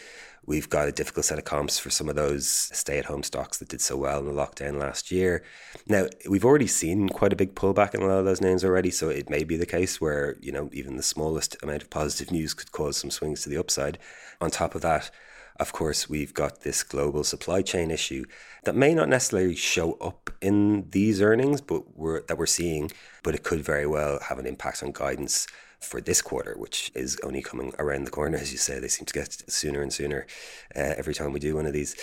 we've 0.45 0.69
got 0.69 0.87
a 0.87 0.91
difficult 0.91 1.25
set 1.25 1.37
of 1.37 1.45
comps 1.45 1.79
for 1.79 1.89
some 1.89 2.09
of 2.09 2.15
those 2.15 2.47
stay 2.47 2.99
at 2.99 3.05
home 3.05 3.23
stocks 3.23 3.57
that 3.57 3.69
did 3.69 3.81
so 3.81 3.95
well 3.95 4.19
in 4.19 4.25
the 4.25 4.31
lockdown 4.31 4.77
last 4.79 5.11
year. 5.11 5.43
Now, 5.87 6.07
we've 6.29 6.43
already 6.43 6.67
seen 6.67 7.07
quite 7.09 7.31
a 7.31 7.37
big 7.37 7.55
pullback 7.55 7.93
in 7.93 8.01
a 8.01 8.07
lot 8.07 8.19
of 8.19 8.25
those 8.25 8.41
names 8.41 8.65
already, 8.65 8.91
so 8.91 9.09
it 9.09 9.29
may 9.29 9.43
be 9.43 9.55
the 9.55 9.65
case 9.65 10.01
where, 10.01 10.35
you 10.41 10.51
know, 10.51 10.69
even 10.73 10.97
the 10.97 11.03
smallest 11.03 11.55
amount 11.63 11.83
of 11.83 11.89
positive 11.89 12.31
news 12.31 12.53
could 12.53 12.71
cause 12.71 12.97
some 12.97 13.11
swings 13.11 13.43
to 13.43 13.49
the 13.49 13.57
upside. 13.57 13.97
On 14.41 14.51
top 14.51 14.75
of 14.75 14.81
that, 14.81 15.11
of 15.57 15.71
course, 15.71 16.09
we've 16.09 16.33
got 16.33 16.61
this 16.61 16.83
global 16.83 17.23
supply 17.23 17.61
chain 17.61 17.91
issue 17.91 18.25
that 18.63 18.75
may 18.75 18.93
not 18.93 19.09
necessarily 19.09 19.55
show 19.55 19.93
up 19.93 20.29
in 20.41 20.89
these 20.89 21.21
earnings, 21.21 21.61
but 21.61 21.95
we're, 21.97 22.21
that 22.23 22.37
we're 22.37 22.45
seeing, 22.45 22.91
but 23.21 23.35
it 23.35 23.43
could 23.43 23.61
very 23.61 23.85
well 23.85 24.19
have 24.29 24.39
an 24.39 24.45
impact 24.45 24.81
on 24.81 24.91
guidance 24.91 25.47
for 25.83 26.01
this 26.01 26.21
quarter, 26.21 26.55
which 26.57 26.91
is 26.95 27.19
only 27.23 27.41
coming 27.41 27.73
around 27.77 28.05
the 28.05 28.11
corner, 28.11 28.37
as 28.37 28.51
you 28.51 28.57
say. 28.57 28.79
They 28.79 28.87
seem 28.87 29.05
to 29.05 29.13
get 29.13 29.43
sooner 29.51 29.81
and 29.81 29.91
sooner 29.91 30.25
uh, 30.75 30.93
every 30.97 31.13
time 31.13 31.33
we 31.33 31.39
do 31.39 31.55
one 31.55 31.65
of 31.65 31.73
these. 31.73 31.95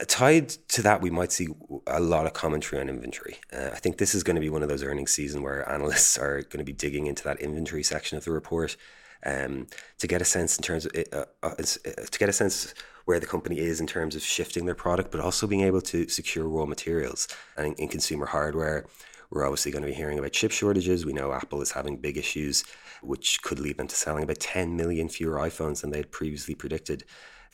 Uh, 0.00 0.04
tied 0.06 0.48
to 0.48 0.82
that, 0.82 1.00
we 1.00 1.10
might 1.10 1.30
see 1.30 1.48
a 1.86 2.00
lot 2.00 2.26
of 2.26 2.32
commentary 2.32 2.80
on 2.80 2.88
inventory. 2.88 3.36
Uh, 3.52 3.70
I 3.72 3.76
think 3.76 3.98
this 3.98 4.14
is 4.14 4.22
going 4.22 4.36
to 4.36 4.40
be 4.40 4.48
one 4.48 4.62
of 4.62 4.68
those 4.68 4.82
earnings 4.82 5.12
season 5.12 5.42
where 5.42 5.68
analysts 5.70 6.18
are 6.18 6.42
going 6.42 6.58
to 6.58 6.64
be 6.64 6.72
digging 6.72 7.06
into 7.06 7.22
that 7.24 7.40
inventory 7.40 7.82
section 7.82 8.16
of 8.16 8.24
the 8.24 8.32
report 8.32 8.76
um, 9.24 9.66
to 9.98 10.06
get 10.06 10.22
a 10.22 10.24
sense 10.24 10.56
in 10.56 10.62
terms 10.62 10.86
of 10.86 10.92
uh, 11.12 11.24
uh, 11.42 11.48
uh, 11.48 11.62
to 11.62 12.18
get 12.18 12.28
a 12.28 12.32
sense 12.32 12.74
where 13.04 13.18
the 13.18 13.26
company 13.26 13.58
is 13.58 13.80
in 13.80 13.86
terms 13.86 14.14
of 14.14 14.22
shifting 14.22 14.66
their 14.66 14.74
product, 14.74 15.10
but 15.10 15.20
also 15.20 15.46
being 15.46 15.62
able 15.62 15.80
to 15.80 16.08
secure 16.08 16.46
raw 16.46 16.66
materials. 16.66 17.26
And 17.56 17.68
in, 17.68 17.74
in 17.74 17.88
consumer 17.88 18.26
hardware, 18.26 18.86
we're 19.30 19.44
obviously 19.44 19.72
going 19.72 19.82
to 19.82 19.88
be 19.88 19.94
hearing 19.94 20.18
about 20.18 20.32
chip 20.32 20.52
shortages. 20.52 21.04
We 21.04 21.12
know 21.12 21.32
Apple 21.32 21.62
is 21.62 21.72
having 21.72 21.96
big 21.96 22.16
issues, 22.16 22.64
which 23.02 23.42
could 23.42 23.60
lead 23.60 23.78
them 23.78 23.88
to 23.88 23.94
selling 23.94 24.24
about 24.24 24.40
10 24.40 24.76
million 24.76 25.08
fewer 25.08 25.38
iPhones 25.38 25.80
than 25.80 25.90
they 25.90 25.98
had 25.98 26.10
previously 26.10 26.54
predicted. 26.54 27.04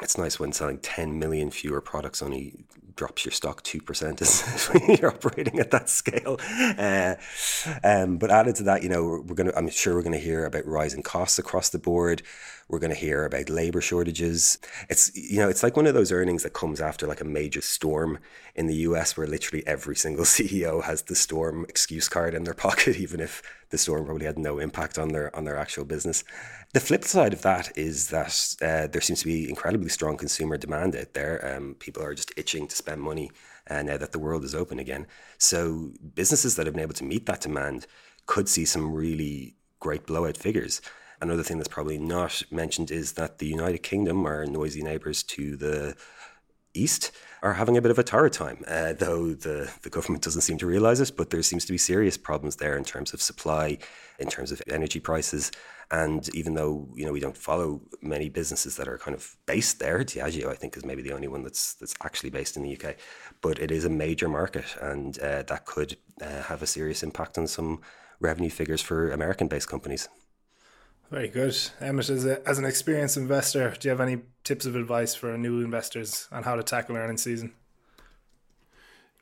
It's 0.02 0.18
nice 0.18 0.40
when 0.40 0.52
selling 0.52 0.78
10 0.78 1.18
million 1.18 1.50
fewer 1.50 1.80
products 1.80 2.22
only 2.22 2.64
drops 2.96 3.24
your 3.24 3.32
stock 3.32 3.62
2% 3.62 4.22
as 4.22 4.66
when 4.66 4.96
you're 4.96 5.10
operating 5.10 5.58
at 5.58 5.70
that 5.70 5.88
scale. 5.88 6.38
Uh, 6.78 7.14
um, 7.82 8.18
but 8.18 8.30
added 8.30 8.56
to 8.56 8.62
that, 8.64 8.82
you 8.82 8.88
know, 8.88 9.04
we're, 9.04 9.20
we're 9.20 9.34
going 9.34 9.48
to, 9.48 9.56
I'm 9.56 9.68
sure 9.68 9.94
we're 9.94 10.02
going 10.02 10.12
to 10.12 10.18
hear 10.18 10.44
about 10.44 10.66
rising 10.66 11.02
costs 11.02 11.38
across 11.38 11.68
the 11.68 11.78
board. 11.78 12.22
We're 12.68 12.78
going 12.78 12.92
to 12.92 12.98
hear 12.98 13.24
about 13.24 13.50
labor 13.50 13.80
shortages. 13.80 14.58
It's, 14.88 15.14
you 15.14 15.38
know, 15.38 15.48
it's 15.48 15.62
like 15.62 15.76
one 15.76 15.86
of 15.86 15.94
those 15.94 16.12
earnings 16.12 16.44
that 16.44 16.54
comes 16.54 16.80
after 16.80 17.06
like 17.06 17.20
a 17.20 17.24
major 17.24 17.60
storm 17.60 18.18
in 18.54 18.66
the 18.66 18.76
US 18.76 19.16
where 19.16 19.26
literally 19.26 19.66
every 19.66 19.96
single 19.96 20.24
CEO 20.24 20.82
has 20.82 21.02
the 21.02 21.14
storm 21.14 21.66
excuse 21.68 22.08
card 22.08 22.34
in 22.34 22.44
their 22.44 22.54
pocket, 22.54 22.96
even 22.98 23.20
if 23.20 23.42
the 23.70 23.78
storm 23.78 24.06
probably 24.06 24.26
had 24.26 24.38
no 24.38 24.58
impact 24.58 24.98
on 24.98 25.08
their 25.08 25.34
on 25.34 25.44
their 25.44 25.56
actual 25.56 25.84
business. 25.84 26.24
The 26.74 26.80
flip 26.80 27.04
side 27.04 27.32
of 27.32 27.42
that 27.42 27.78
is 27.78 28.08
that 28.08 28.56
uh, 28.60 28.88
there 28.88 29.00
seems 29.00 29.20
to 29.20 29.26
be 29.26 29.48
incredibly 29.48 29.88
strong 29.88 30.16
consumer 30.16 30.56
demand 30.56 30.96
out 30.96 31.12
there. 31.14 31.54
Um, 31.54 31.76
people 31.78 32.02
are 32.02 32.14
just 32.14 32.32
itching 32.36 32.66
to 32.66 32.74
spend 32.74 33.00
money 33.00 33.30
uh, 33.70 33.82
now 33.82 33.96
that 33.96 34.10
the 34.10 34.18
world 34.18 34.42
is 34.42 34.56
open 34.56 34.80
again. 34.80 35.06
So 35.38 35.92
businesses 36.16 36.56
that 36.56 36.66
have 36.66 36.74
been 36.74 36.82
able 36.82 36.94
to 36.94 37.04
meet 37.04 37.26
that 37.26 37.42
demand 37.42 37.86
could 38.26 38.48
see 38.48 38.64
some 38.64 38.92
really 38.92 39.54
great 39.78 40.04
blowout 40.04 40.36
figures. 40.36 40.80
Another 41.20 41.44
thing 41.44 41.58
that's 41.58 41.68
probably 41.68 41.96
not 41.96 42.42
mentioned 42.50 42.90
is 42.90 43.12
that 43.12 43.38
the 43.38 43.46
United 43.46 43.84
Kingdom, 43.84 44.26
our 44.26 44.44
noisy 44.44 44.82
neighbours 44.82 45.22
to 45.22 45.56
the 45.56 45.94
east, 46.74 47.12
are 47.44 47.52
having 47.52 47.76
a 47.76 47.82
bit 47.82 47.90
of 47.90 47.98
a 47.98 48.02
torrid 48.02 48.32
time, 48.32 48.64
uh, 48.66 48.94
though 48.94 49.34
the, 49.34 49.70
the 49.82 49.90
government 49.90 50.24
doesn't 50.24 50.40
seem 50.40 50.56
to 50.56 50.66
realise 50.66 50.98
it. 50.98 51.12
But 51.14 51.28
there 51.28 51.42
seems 51.42 51.66
to 51.66 51.72
be 51.72 51.78
serious 51.78 52.16
problems 52.16 52.56
there 52.56 52.76
in 52.76 52.84
terms 52.84 53.12
of 53.12 53.20
supply, 53.20 53.76
in 54.18 54.28
terms 54.28 54.50
of 54.50 54.62
energy 54.66 54.98
prices. 54.98 55.52
And 55.90 56.34
even 56.34 56.54
though 56.54 56.88
you 56.96 57.04
know 57.04 57.12
we 57.12 57.20
don't 57.20 57.36
follow 57.36 57.82
many 58.00 58.30
businesses 58.30 58.76
that 58.76 58.88
are 58.88 58.96
kind 58.96 59.14
of 59.14 59.36
based 59.44 59.78
there, 59.78 59.98
Diageo 60.00 60.48
I 60.48 60.54
think 60.54 60.74
is 60.76 60.86
maybe 60.86 61.02
the 61.02 61.12
only 61.12 61.28
one 61.28 61.42
that's 61.42 61.74
that's 61.74 61.94
actually 62.02 62.30
based 62.30 62.56
in 62.56 62.62
the 62.62 62.74
UK, 62.74 62.96
but 63.42 63.58
it 63.58 63.70
is 63.70 63.84
a 63.84 63.90
major 63.90 64.28
market, 64.28 64.74
and 64.80 65.18
uh, 65.18 65.42
that 65.42 65.66
could 65.66 65.98
uh, 66.22 66.42
have 66.44 66.62
a 66.62 66.66
serious 66.66 67.02
impact 67.02 67.36
on 67.36 67.46
some 67.46 67.82
revenue 68.20 68.50
figures 68.50 68.80
for 68.80 69.10
American-based 69.10 69.68
companies. 69.68 70.08
Very 71.10 71.28
good. 71.28 71.56
Emmett, 71.80 72.10
as, 72.10 72.26
a, 72.26 72.46
as 72.48 72.58
an 72.58 72.64
experienced 72.64 73.16
investor, 73.16 73.70
do 73.78 73.88
you 73.88 73.90
have 73.90 74.00
any 74.00 74.22
tips 74.42 74.66
of 74.66 74.74
advice 74.74 75.14
for 75.14 75.36
new 75.38 75.60
investors 75.60 76.28
on 76.32 76.42
how 76.42 76.56
to 76.56 76.62
tackle 76.62 76.96
earning 76.96 77.18
season? 77.18 77.52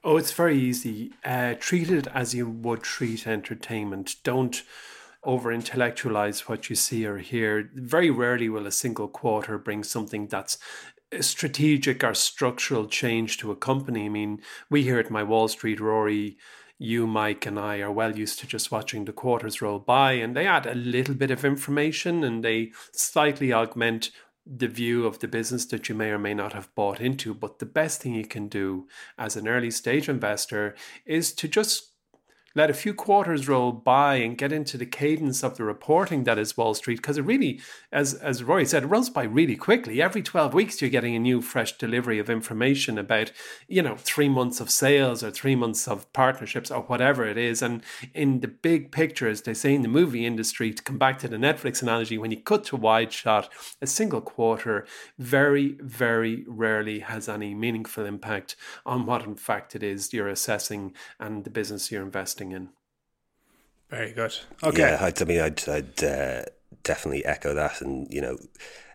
Oh, 0.04 0.16
it's 0.16 0.32
very 0.32 0.58
easy. 0.58 1.12
Uh, 1.24 1.54
treat 1.58 1.90
it 1.90 2.08
as 2.08 2.34
you 2.34 2.48
would 2.48 2.82
treat 2.82 3.26
entertainment. 3.26 4.16
Don't 4.24 4.62
over 5.22 5.52
intellectualize 5.52 6.48
what 6.48 6.68
you 6.68 6.74
see 6.74 7.06
or 7.06 7.18
hear. 7.18 7.70
Very 7.74 8.10
rarely 8.10 8.48
will 8.48 8.66
a 8.66 8.72
single 8.72 9.06
quarter 9.06 9.58
bring 9.58 9.84
something 9.84 10.26
that's 10.26 10.58
strategic 11.20 12.02
or 12.02 12.14
structural 12.14 12.86
change 12.86 13.38
to 13.38 13.52
a 13.52 13.56
company. 13.56 14.06
I 14.06 14.08
mean, 14.08 14.40
we 14.70 14.82
here 14.82 14.98
at 14.98 15.10
my 15.10 15.22
Wall 15.22 15.46
Street, 15.46 15.78
Rory, 15.78 16.36
you, 16.82 17.06
Mike, 17.06 17.46
and 17.46 17.58
I 17.58 17.80
are 17.80 17.92
well 17.92 18.16
used 18.16 18.40
to 18.40 18.46
just 18.46 18.72
watching 18.72 19.04
the 19.04 19.12
quarters 19.12 19.62
roll 19.62 19.78
by, 19.78 20.12
and 20.12 20.36
they 20.36 20.46
add 20.46 20.66
a 20.66 20.74
little 20.74 21.14
bit 21.14 21.30
of 21.30 21.44
information 21.44 22.24
and 22.24 22.44
they 22.44 22.72
slightly 22.92 23.52
augment 23.52 24.10
the 24.44 24.66
view 24.66 25.06
of 25.06 25.20
the 25.20 25.28
business 25.28 25.66
that 25.66 25.88
you 25.88 25.94
may 25.94 26.10
or 26.10 26.18
may 26.18 26.34
not 26.34 26.52
have 26.52 26.74
bought 26.74 27.00
into. 27.00 27.32
But 27.32 27.60
the 27.60 27.66
best 27.66 28.02
thing 28.02 28.14
you 28.14 28.26
can 28.26 28.48
do 28.48 28.88
as 29.16 29.36
an 29.36 29.46
early 29.46 29.70
stage 29.70 30.08
investor 30.08 30.74
is 31.06 31.32
to 31.34 31.46
just 31.46 31.91
let 32.54 32.70
a 32.70 32.74
few 32.74 32.94
quarters 32.94 33.48
roll 33.48 33.72
by 33.72 34.16
and 34.16 34.38
get 34.38 34.52
into 34.52 34.76
the 34.76 34.86
cadence 34.86 35.42
of 35.42 35.56
the 35.56 35.64
reporting 35.64 36.24
that 36.24 36.38
is 36.38 36.56
Wall 36.56 36.74
Street 36.74 36.96
because 36.96 37.18
it 37.18 37.24
really, 37.24 37.60
as 37.90 38.14
as 38.14 38.42
Rory 38.42 38.66
said, 38.66 38.84
it 38.84 38.86
runs 38.86 39.10
by 39.10 39.24
really 39.24 39.56
quickly. 39.56 40.02
Every 40.02 40.22
twelve 40.22 40.54
weeks, 40.54 40.80
you're 40.80 40.90
getting 40.90 41.14
a 41.14 41.18
new, 41.18 41.40
fresh 41.40 41.76
delivery 41.78 42.18
of 42.18 42.30
information 42.30 42.98
about, 42.98 43.32
you 43.68 43.82
know, 43.82 43.96
three 43.96 44.28
months 44.28 44.60
of 44.60 44.70
sales 44.70 45.22
or 45.22 45.30
three 45.30 45.56
months 45.56 45.86
of 45.88 46.12
partnerships 46.12 46.70
or 46.70 46.82
whatever 46.82 47.24
it 47.24 47.38
is. 47.38 47.62
And 47.62 47.82
in 48.14 48.40
the 48.40 48.48
big 48.48 48.92
picture, 48.92 49.28
as 49.28 49.42
they 49.42 49.54
say 49.54 49.74
in 49.74 49.82
the 49.82 49.88
movie 49.88 50.26
industry, 50.26 50.72
to 50.72 50.82
come 50.82 50.98
back 50.98 51.18
to 51.20 51.28
the 51.28 51.36
Netflix 51.36 51.82
analogy, 51.82 52.18
when 52.18 52.30
you 52.30 52.40
cut 52.40 52.64
to 52.64 52.76
wide 52.76 53.12
shot, 53.12 53.50
a 53.80 53.86
single 53.86 54.20
quarter 54.20 54.86
very, 55.18 55.76
very 55.80 56.44
rarely 56.46 57.00
has 57.00 57.28
any 57.28 57.54
meaningful 57.54 58.04
impact 58.04 58.56
on 58.84 59.06
what 59.06 59.24
in 59.24 59.34
fact 59.34 59.74
it 59.74 59.82
is 59.82 60.12
you're 60.12 60.28
assessing 60.28 60.92
and 61.20 61.44
the 61.44 61.50
business 61.50 61.90
you're 61.90 62.02
investing 62.02 62.41
investing 62.42 62.52
in. 62.52 62.68
Very 63.90 64.12
good. 64.12 64.34
Okay. 64.62 64.80
Yeah, 64.80 64.98
I, 65.00 65.12
I 65.18 65.24
mean, 65.24 65.40
I'd, 65.40 65.68
I'd 65.68 66.04
uh, 66.04 66.42
definitely 66.82 67.24
echo 67.24 67.54
that, 67.54 67.80
and 67.82 68.12
you 68.12 68.22
know, 68.22 68.38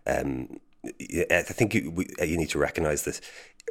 um, 0.08 0.60
I 0.86 1.42
think 1.44 1.76
you, 1.76 1.92
we, 1.92 2.08
you 2.26 2.38
need 2.38 2.50
to 2.50 2.60
recognise 2.60 3.04
that 3.04 3.22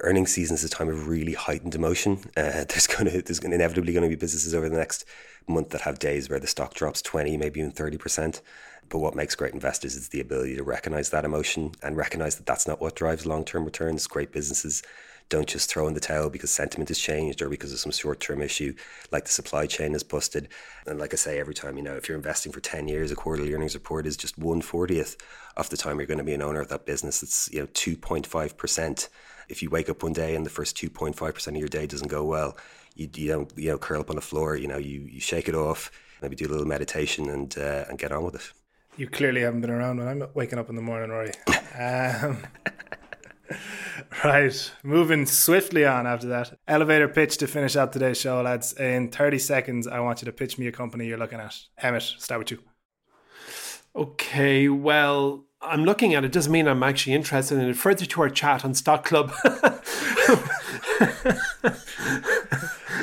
earnings 0.02 0.30
season 0.30 0.54
is 0.54 0.62
a 0.62 0.68
time 0.68 0.88
of 0.88 1.08
really 1.08 1.32
heightened 1.32 1.74
emotion. 1.74 2.18
Uh, 2.36 2.64
there's 2.68 2.86
going 2.86 3.10
to 3.10 3.22
there's 3.22 3.40
gonna, 3.40 3.56
inevitably 3.56 3.92
going 3.92 4.04
to 4.04 4.08
be 4.08 4.18
businesses 4.18 4.54
over 4.54 4.68
the 4.68 4.76
next 4.76 5.04
month 5.48 5.70
that 5.70 5.80
have 5.82 5.98
days 5.98 6.28
where 6.28 6.40
the 6.40 6.46
stock 6.46 6.74
drops 6.74 7.02
twenty, 7.02 7.36
maybe 7.36 7.60
even 7.60 7.72
thirty 7.72 7.98
percent. 7.98 8.40
But 8.88 8.98
what 8.98 9.16
makes 9.16 9.34
great 9.34 9.52
investors 9.52 9.96
is 9.96 10.10
the 10.10 10.20
ability 10.20 10.54
to 10.56 10.62
recognize 10.62 11.10
that 11.10 11.24
emotion 11.24 11.72
and 11.82 11.96
recognize 11.96 12.36
that 12.36 12.46
that's 12.46 12.68
not 12.68 12.80
what 12.80 12.94
drives 12.94 13.26
long 13.26 13.44
term 13.44 13.64
returns. 13.64 14.06
Great 14.06 14.30
businesses 14.30 14.84
don't 15.28 15.48
just 15.48 15.68
throw 15.68 15.88
in 15.88 15.94
the 15.94 16.00
towel 16.00 16.30
because 16.30 16.50
sentiment 16.50 16.88
has 16.88 16.98
changed 16.98 17.42
or 17.42 17.48
because 17.48 17.72
of 17.72 17.78
some 17.78 17.92
short 17.92 18.20
term 18.20 18.40
issue, 18.40 18.74
like 19.10 19.24
the 19.24 19.32
supply 19.32 19.66
chain 19.66 19.94
is 19.94 20.02
busted. 20.02 20.48
And 20.86 20.98
like 20.98 21.12
I 21.12 21.16
say, 21.16 21.38
every 21.40 21.54
time, 21.54 21.76
you 21.76 21.82
know, 21.82 21.96
if 21.96 22.08
you're 22.08 22.16
investing 22.16 22.52
for 22.52 22.60
10 22.60 22.88
years, 22.88 23.10
a 23.10 23.16
quarterly 23.16 23.52
earnings 23.52 23.74
report 23.74 24.06
is 24.06 24.16
just 24.16 24.38
140th 24.38 25.16
of 25.56 25.68
the 25.70 25.76
time 25.76 25.98
you're 25.98 26.06
going 26.06 26.18
to 26.18 26.24
be 26.24 26.34
an 26.34 26.42
owner 26.42 26.60
of 26.60 26.68
that 26.68 26.86
business. 26.86 27.22
It's, 27.22 27.50
you 27.52 27.60
know, 27.60 27.66
2.5%. 27.68 29.08
If 29.48 29.62
you 29.62 29.70
wake 29.70 29.88
up 29.88 30.02
one 30.02 30.12
day 30.12 30.36
and 30.36 30.46
the 30.46 30.50
first 30.50 30.76
2.5% 30.76 31.48
of 31.48 31.56
your 31.56 31.68
day 31.68 31.86
doesn't 31.86 32.08
go 32.08 32.24
well, 32.24 32.56
you, 32.94 33.08
you 33.14 33.28
don't, 33.28 33.52
you 33.56 33.70
know, 33.70 33.78
curl 33.78 34.00
up 34.00 34.10
on 34.10 34.16
the 34.16 34.22
floor, 34.22 34.56
you 34.56 34.68
know, 34.68 34.78
you, 34.78 35.00
you 35.10 35.20
shake 35.20 35.48
it 35.48 35.54
off, 35.54 35.90
maybe 36.22 36.36
do 36.36 36.46
a 36.46 36.48
little 36.48 36.66
meditation 36.66 37.28
and, 37.30 37.56
uh, 37.58 37.84
and 37.88 37.98
get 37.98 38.12
on 38.12 38.24
with 38.24 38.36
it. 38.36 38.52
You 38.96 39.06
clearly 39.06 39.42
haven't 39.42 39.60
been 39.60 39.70
around 39.70 39.98
when 39.98 40.08
I'm 40.08 40.22
waking 40.34 40.58
up 40.58 40.70
in 40.70 40.76
the 40.76 40.82
morning, 40.82 41.10
Rory. 41.10 41.32
Um, 41.78 42.38
right, 44.24 44.72
moving 44.82 45.26
swiftly 45.26 45.84
on 45.84 46.06
after 46.06 46.28
that. 46.28 46.58
Elevator 46.66 47.08
pitch 47.08 47.38
to 47.38 47.46
finish 47.46 47.76
out 47.76 47.92
today's 47.92 48.20
show, 48.20 48.42
lads. 48.42 48.72
In 48.74 49.10
30 49.10 49.38
seconds, 49.38 49.86
I 49.86 50.00
want 50.00 50.22
you 50.22 50.26
to 50.26 50.32
pitch 50.32 50.58
me 50.58 50.66
a 50.66 50.72
company 50.72 51.06
you're 51.06 51.18
looking 51.18 51.40
at. 51.40 51.56
Emmett, 51.78 52.02
start 52.02 52.38
with 52.40 52.50
you. 52.50 52.58
Okay, 53.94 54.68
well, 54.68 55.44
I'm 55.62 55.84
looking 55.84 56.14
at 56.14 56.24
it 56.24 56.32
doesn't 56.32 56.52
mean 56.52 56.68
I'm 56.68 56.82
actually 56.82 57.14
interested 57.14 57.58
in 57.58 57.68
it. 57.68 57.76
Further 57.76 58.04
to 58.04 58.22
our 58.22 58.28
chat 58.28 58.64
on 58.64 58.74
Stock 58.74 59.04
Club. 59.04 59.32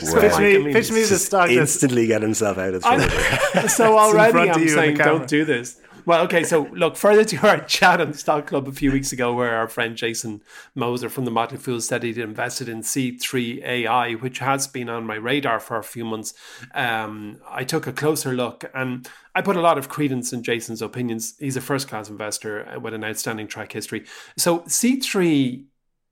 Well, 0.01 0.21
pitch 0.21 0.39
me, 0.39 0.73
pitch 0.73 0.91
me 0.91 1.03
the 1.03 1.17
stock. 1.17 1.49
Instantly 1.49 2.08
get 2.08 2.21
himself 2.21 2.58
out 2.58 2.73
of 2.73 2.84
trouble. 2.84 3.69
so 3.69 3.97
already 3.97 4.49
I'm 4.49 4.67
saying 4.67 4.97
don't 4.97 5.27
do 5.27 5.45
this. 5.45 5.79
Well, 6.05 6.25
okay, 6.25 6.43
so 6.43 6.63
look, 6.73 6.97
further 6.97 7.23
to 7.23 7.47
our 7.47 7.59
chat 7.65 8.01
on 8.01 8.11
the 8.11 8.17
Stock 8.17 8.47
Club 8.47 8.67
a 8.67 8.73
few 8.73 8.91
weeks 8.91 9.13
ago, 9.13 9.33
where 9.33 9.55
our 9.55 9.69
friend 9.69 9.95
Jason 9.95 10.41
Moser 10.75 11.07
from 11.07 11.23
the 11.23 11.31
Motley 11.31 11.57
Fool 11.57 11.79
said 11.79 12.03
he'd 12.03 12.17
invested 12.17 12.67
in 12.67 12.81
C3 12.81 13.63
AI, 13.63 14.13
which 14.13 14.39
has 14.39 14.67
been 14.67 14.89
on 14.89 15.05
my 15.05 15.15
radar 15.15 15.61
for 15.61 15.77
a 15.77 15.83
few 15.83 16.03
months. 16.03 16.33
Um, 16.73 17.39
I 17.49 17.63
took 17.63 17.87
a 17.87 17.93
closer 17.93 18.33
look 18.33 18.65
and 18.73 19.07
I 19.33 19.41
put 19.41 19.55
a 19.55 19.61
lot 19.61 19.77
of 19.77 19.87
credence 19.87 20.33
in 20.33 20.43
Jason's 20.43 20.81
opinions. 20.81 21.35
He's 21.39 21.55
a 21.55 21.61
first 21.61 21.87
class 21.87 22.09
investor 22.09 22.77
with 22.81 22.93
an 22.93 23.05
outstanding 23.05 23.47
track 23.47 23.71
history. 23.71 24.05
So, 24.37 24.59
C3 24.61 25.65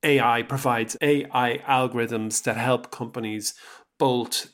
AI 0.04 0.41
provides 0.43 0.95
AI 1.01 1.62
algorithms 1.67 2.41
that 2.43 2.56
help 2.56 2.91
companies 2.91 3.56
bolt 3.99 4.47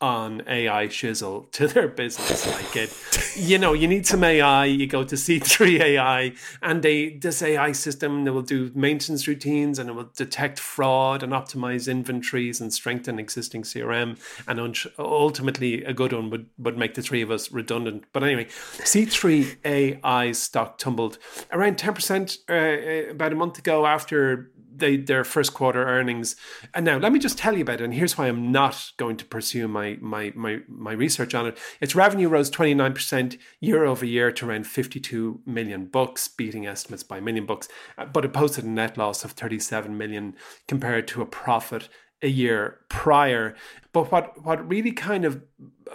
on 0.00 0.42
AI 0.46 0.88
shizzle 0.88 1.50
to 1.52 1.66
their 1.66 1.88
business. 1.88 2.46
Like 2.46 2.76
it, 2.76 2.92
you 3.34 3.58
know, 3.58 3.72
you 3.72 3.88
need 3.88 4.06
some 4.06 4.22
AI. 4.22 4.66
You 4.66 4.86
go 4.86 5.04
to 5.04 5.14
C3 5.14 5.80
AI, 5.80 6.32
and 6.62 6.82
they 6.82 7.10
this 7.10 7.42
AI 7.42 7.72
system 7.72 8.24
that 8.24 8.32
will 8.32 8.42
do 8.42 8.70
maintenance 8.74 9.26
routines 9.26 9.78
and 9.78 9.88
it 9.88 9.94
will 9.94 10.10
detect 10.16 10.58
fraud 10.58 11.22
and 11.22 11.32
optimize 11.32 11.90
inventories 11.90 12.60
and 12.60 12.72
strengthen 12.72 13.18
existing 13.18 13.62
CRM. 13.62 14.18
And 14.46 14.60
un- 14.60 14.74
ultimately, 14.98 15.82
a 15.84 15.94
good 15.94 16.12
one 16.12 16.30
would 16.30 16.46
would 16.58 16.76
make 16.76 16.94
the 16.94 17.02
three 17.02 17.22
of 17.22 17.30
us 17.30 17.50
redundant. 17.50 18.04
But 18.12 18.22
anyway, 18.22 18.44
C3 18.44 19.56
AI 19.64 20.32
stock 20.32 20.78
tumbled 20.78 21.18
around 21.50 21.78
ten 21.78 21.94
percent 21.94 22.38
uh, 22.48 22.52
uh, 22.52 23.02
about 23.10 23.32
a 23.32 23.36
month 23.36 23.58
ago 23.58 23.86
after 23.86 24.50
they, 24.78 24.96
their 24.96 25.24
first 25.24 25.54
quarter 25.54 25.84
earnings. 25.84 26.36
And 26.74 26.84
now 26.84 26.98
let 26.98 27.12
me 27.12 27.18
just 27.18 27.38
tell 27.38 27.54
you 27.54 27.62
about 27.62 27.80
it. 27.80 27.84
And 27.84 27.94
here's 27.94 28.16
why 28.16 28.28
I'm 28.28 28.52
not 28.52 28.92
going 28.96 29.16
to 29.16 29.24
pursue 29.24 29.68
my 29.68 29.98
my 30.00 30.32
my, 30.34 30.60
my 30.68 30.92
research 30.92 31.34
on 31.34 31.46
it. 31.46 31.58
Its 31.80 31.94
revenue 31.94 32.28
rose 32.28 32.50
29% 32.50 33.38
year 33.60 33.84
over 33.84 34.04
year 34.04 34.30
to 34.32 34.48
around 34.48 34.66
52 34.66 35.40
million 35.46 35.86
bucks, 35.86 36.28
beating 36.28 36.66
estimates 36.66 37.02
by 37.02 37.18
a 37.18 37.22
million 37.22 37.46
bucks. 37.46 37.68
Uh, 37.98 38.06
but 38.06 38.24
it 38.24 38.32
posted 38.32 38.64
a 38.64 38.68
net 38.68 38.96
loss 38.96 39.24
of 39.24 39.32
37 39.32 39.96
million 39.96 40.34
compared 40.66 41.08
to 41.08 41.22
a 41.22 41.26
profit 41.26 41.88
a 42.22 42.28
year 42.28 42.80
prior. 42.88 43.54
But 43.92 44.10
what, 44.10 44.44
what 44.44 44.68
really 44.68 44.92
kind 44.92 45.24
of 45.24 45.42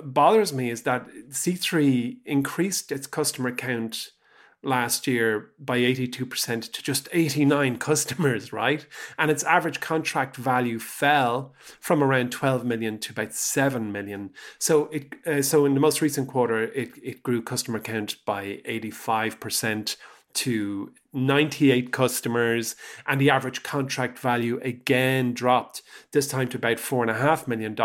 bothers 0.03 0.53
me 0.53 0.69
is 0.69 0.83
that 0.83 1.07
C3 1.29 2.17
increased 2.25 2.91
its 2.91 3.07
customer 3.07 3.51
count 3.51 4.11
last 4.63 5.07
year 5.07 5.51
by 5.59 5.79
82% 5.79 6.71
to 6.71 6.83
just 6.83 7.09
89 7.11 7.77
customers, 7.79 8.53
right? 8.53 8.85
And 9.17 9.31
its 9.31 9.43
average 9.43 9.79
contract 9.79 10.35
value 10.37 10.79
fell 10.79 11.53
from 11.79 12.03
around 12.03 12.31
12 12.31 12.63
million 12.65 12.99
to 12.99 13.11
about 13.11 13.33
7 13.33 13.91
million. 13.91 14.31
So 14.59 14.85
it 14.85 15.13
uh, 15.25 15.41
so 15.41 15.65
in 15.65 15.73
the 15.73 15.79
most 15.79 16.01
recent 16.01 16.27
quarter 16.27 16.63
it 16.63 16.91
it 17.03 17.23
grew 17.23 17.41
customer 17.41 17.79
count 17.79 18.17
by 18.25 18.61
85% 18.65 19.97
to 20.33 20.93
98 21.13 21.91
customers, 21.91 22.75
and 23.05 23.19
the 23.19 23.29
average 23.29 23.63
contract 23.63 24.17
value 24.17 24.59
again 24.63 25.33
dropped, 25.33 25.81
this 26.13 26.27
time 26.27 26.47
to 26.49 26.57
about 26.57 26.77
$4.5 26.77 27.47
million. 27.47 27.75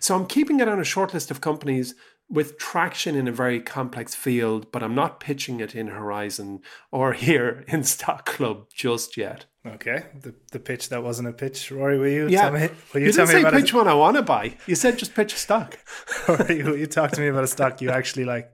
So 0.00 0.16
I'm 0.16 0.26
keeping 0.26 0.60
it 0.60 0.68
on 0.68 0.80
a 0.80 0.84
short 0.84 1.14
list 1.14 1.30
of 1.30 1.40
companies 1.40 1.94
with 2.34 2.58
traction 2.58 3.14
in 3.14 3.28
a 3.28 3.32
very 3.32 3.60
complex 3.60 4.14
field, 4.14 4.70
but 4.72 4.82
I'm 4.82 4.94
not 4.94 5.20
pitching 5.20 5.60
it 5.60 5.74
in 5.74 5.86
Horizon 5.86 6.60
or 6.90 7.12
here 7.26 7.64
in 7.68 7.84
Stock 7.84 8.26
Club 8.26 8.66
just 8.74 9.16
yet. 9.16 9.46
Okay, 9.66 10.04
the 10.20 10.34
the 10.52 10.58
pitch 10.58 10.90
that 10.90 11.02
wasn't 11.02 11.28
a 11.28 11.32
pitch. 11.32 11.70
Rory, 11.70 11.98
will 11.98 12.08
you 12.08 12.28
Yeah, 12.28 12.42
tell 12.42 12.52
me? 12.52 12.68
Will 12.92 13.00
you, 13.00 13.06
you 13.06 13.12
tell 13.12 13.24
didn't 13.24 13.28
me 13.28 13.42
say 13.42 13.48
about 13.48 13.60
pitch 13.60 13.72
one 13.72 13.88
I 13.88 13.94
want 13.94 14.16
to 14.16 14.22
buy. 14.22 14.56
You 14.66 14.74
said 14.74 14.98
just 14.98 15.14
pitch 15.14 15.32
a 15.32 15.38
stock. 15.38 15.78
Rory, 16.28 16.62
will 16.62 16.76
you 16.76 16.86
talk 16.86 17.12
to 17.12 17.20
me 17.20 17.28
about 17.28 17.44
a 17.44 17.46
stock 17.46 17.80
you 17.80 17.88
actually 17.90 18.26
like? 18.26 18.53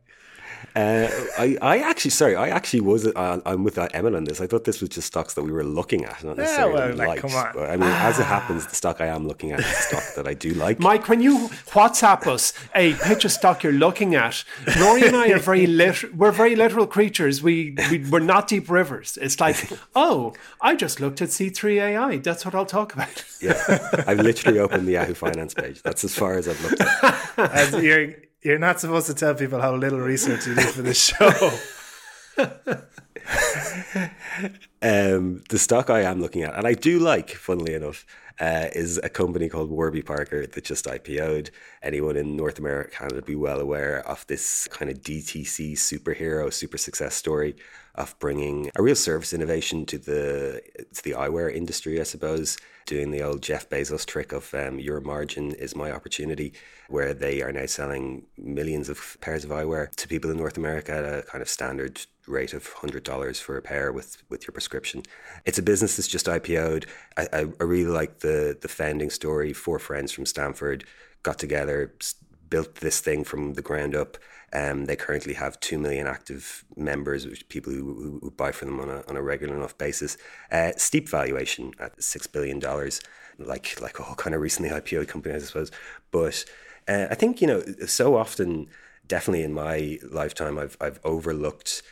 Uh, 0.76 1.08
I, 1.38 1.58
I 1.60 1.78
actually, 1.78 2.12
sorry, 2.12 2.36
I 2.36 2.48
actually 2.48 2.80
was. 2.80 3.06
Uh, 3.06 3.40
I'm 3.44 3.64
with 3.64 3.78
uh, 3.78 3.88
Emma 3.92 4.14
on 4.14 4.24
this. 4.24 4.40
I 4.40 4.46
thought 4.46 4.64
this 4.64 4.80
was 4.80 4.90
just 4.90 5.08
stocks 5.08 5.34
that 5.34 5.42
we 5.42 5.52
were 5.52 5.64
looking 5.64 6.04
at, 6.04 6.22
not 6.22 6.36
necessarily 6.36 6.74
well, 6.74 7.08
like, 7.08 7.24
on. 7.24 7.58
I 7.58 7.76
mean, 7.76 7.90
as 7.90 8.18
it 8.18 8.24
happens, 8.36 8.66
the 8.66 8.74
stock 8.74 9.00
I 9.00 9.06
am 9.06 9.26
looking 9.26 9.52
at 9.52 9.60
is 9.60 9.66
a 9.66 9.74
stock 9.74 10.02
that 10.16 10.26
I 10.28 10.34
do 10.34 10.54
like. 10.54 10.78
Mike, 10.78 11.08
when 11.08 11.20
you 11.20 11.48
WhatsApp 11.70 12.26
us 12.26 12.52
a 12.74 12.94
pitch 12.94 13.24
a 13.24 13.28
stock 13.28 13.62
you're 13.62 13.72
looking 13.72 14.14
at, 14.14 14.44
Rory 14.78 15.06
and 15.06 15.16
I 15.16 15.30
are 15.30 15.38
very 15.38 15.66
we're 16.14 16.32
very 16.32 16.56
literal 16.56 16.86
creatures. 16.86 17.42
We, 17.42 17.76
we 17.90 17.98
we're 18.10 18.20
not 18.20 18.48
deep 18.48 18.70
rivers. 18.70 19.18
It's 19.20 19.40
like, 19.40 19.70
oh, 19.96 20.34
I 20.60 20.76
just 20.76 21.00
looked 21.00 21.20
at 21.20 21.30
C3AI. 21.30 22.22
That's 22.22 22.44
what 22.44 22.54
I'll 22.54 22.66
talk 22.66 22.94
about. 22.94 23.24
yeah, 23.40 24.04
I've 24.06 24.20
literally 24.20 24.58
opened 24.58 24.86
the 24.86 24.92
Yahoo 24.92 25.14
Finance 25.14 25.54
page. 25.54 25.82
That's 25.82 26.04
as 26.04 26.14
far 26.14 26.34
as 26.34 26.48
I've 26.48 26.62
looked. 26.62 26.80
At. 26.80 27.20
As 27.50 27.72
you're 27.72 28.14
you're 28.42 28.58
not 28.58 28.80
supposed 28.80 29.06
to 29.06 29.14
tell 29.14 29.34
people 29.34 29.60
how 29.60 29.74
little 29.74 30.00
research 30.00 30.46
you 30.46 30.54
do 30.54 30.62
for 30.62 30.82
this 30.82 30.98
show. 30.98 31.50
Um, 34.82 35.42
the 35.50 35.58
stock 35.58 35.90
I 35.90 36.00
am 36.00 36.22
looking 36.22 36.42
at, 36.42 36.54
and 36.54 36.66
I 36.66 36.72
do 36.72 36.98
like, 36.98 37.30
funnily 37.30 37.74
enough, 37.74 38.06
uh, 38.40 38.68
is 38.72 38.98
a 39.02 39.10
company 39.10 39.50
called 39.50 39.68
Warby 39.68 40.00
Parker 40.00 40.46
that 40.46 40.64
just 40.64 40.86
IPO'd. 40.86 41.50
Anyone 41.82 42.16
in 42.16 42.34
North 42.34 42.58
America, 42.58 42.90
Canada, 42.90 43.16
would 43.16 43.26
be 43.26 43.34
well 43.34 43.60
aware 43.60 44.00
of 44.08 44.26
this 44.26 44.66
kind 44.68 44.90
of 44.90 45.02
DTC 45.02 45.72
superhero, 45.72 46.50
super 46.50 46.78
success 46.78 47.14
story 47.14 47.56
of 47.94 48.18
bringing 48.18 48.70
a 48.76 48.82
real 48.82 48.94
service 48.94 49.34
innovation 49.34 49.84
to 49.84 49.98
the 49.98 50.62
to 50.94 51.04
the 51.04 51.12
eyewear 51.12 51.54
industry, 51.54 52.00
I 52.00 52.04
suppose. 52.04 52.56
Doing 52.86 53.10
the 53.10 53.22
old 53.22 53.42
Jeff 53.42 53.68
Bezos 53.68 54.04
trick 54.04 54.32
of 54.32 54.52
um, 54.54 54.78
your 54.78 55.00
margin 55.00 55.52
is 55.52 55.76
my 55.76 55.92
opportunity, 55.92 56.52
where 56.88 57.14
they 57.14 57.40
are 57.42 57.52
now 57.52 57.66
selling 57.66 58.26
millions 58.36 58.88
of 58.88 59.16
pairs 59.20 59.44
of 59.44 59.50
eyewear 59.50 59.94
to 59.94 60.08
people 60.08 60.30
in 60.30 60.36
North 60.36 60.56
America 60.56 60.92
at 60.92 61.04
a 61.04 61.22
kind 61.22 61.42
of 61.42 61.48
standard 61.48 62.00
rate 62.26 62.52
of 62.52 62.66
hundred 62.66 63.02
dollars 63.04 63.40
for 63.40 63.56
a 63.56 63.62
pair 63.62 63.92
with 63.92 64.22
with 64.28 64.46
your 64.46 64.52
prescription. 64.52 65.02
It's 65.44 65.58
a 65.58 65.62
business 65.62 65.96
that's 65.96 66.08
just 66.08 66.26
IPO'd. 66.26 66.86
I, 67.16 67.28
I, 67.32 67.38
I 67.60 67.64
really 67.64 67.90
like 67.90 68.20
the 68.20 68.56
the 68.60 68.68
founding 68.68 69.10
story. 69.10 69.52
Four 69.52 69.78
friends 69.78 70.12
from 70.12 70.26
Stanford 70.26 70.84
got 71.22 71.38
together, 71.38 71.94
built 72.48 72.76
this 72.76 73.00
thing 73.00 73.24
from 73.24 73.54
the 73.54 73.62
ground 73.62 73.94
up. 73.94 74.16
Um, 74.52 74.86
they 74.86 74.96
currently 74.96 75.34
have 75.34 75.60
two 75.60 75.78
million 75.78 76.06
active 76.06 76.64
members, 76.76 77.26
which 77.26 77.48
people 77.48 77.72
who, 77.72 78.18
who, 78.20 78.30
buy 78.32 78.50
from 78.50 78.68
them 78.68 78.80
on 78.80 78.90
a 78.90 79.04
on 79.08 79.16
a 79.16 79.22
regular 79.22 79.54
enough 79.54 79.78
basis. 79.78 80.16
Uh, 80.50 80.72
steep 80.76 81.08
valuation 81.08 81.72
at 81.78 82.02
six 82.02 82.26
billion 82.26 82.58
dollars, 82.58 83.00
like 83.38 83.80
like 83.80 84.00
all 84.00 84.16
kind 84.16 84.34
of 84.34 84.40
recently 84.40 84.70
IPO 84.70 85.06
companies, 85.06 85.44
I 85.44 85.46
suppose. 85.46 85.70
But 86.10 86.44
uh, 86.88 87.06
I 87.10 87.14
think 87.14 87.40
you 87.40 87.46
know 87.46 87.62
so 87.86 88.16
often, 88.16 88.66
definitely 89.06 89.44
in 89.44 89.52
my 89.52 89.98
lifetime, 90.10 90.58
I've 90.58 90.76
I've 90.80 90.98
overlooked 91.04 91.82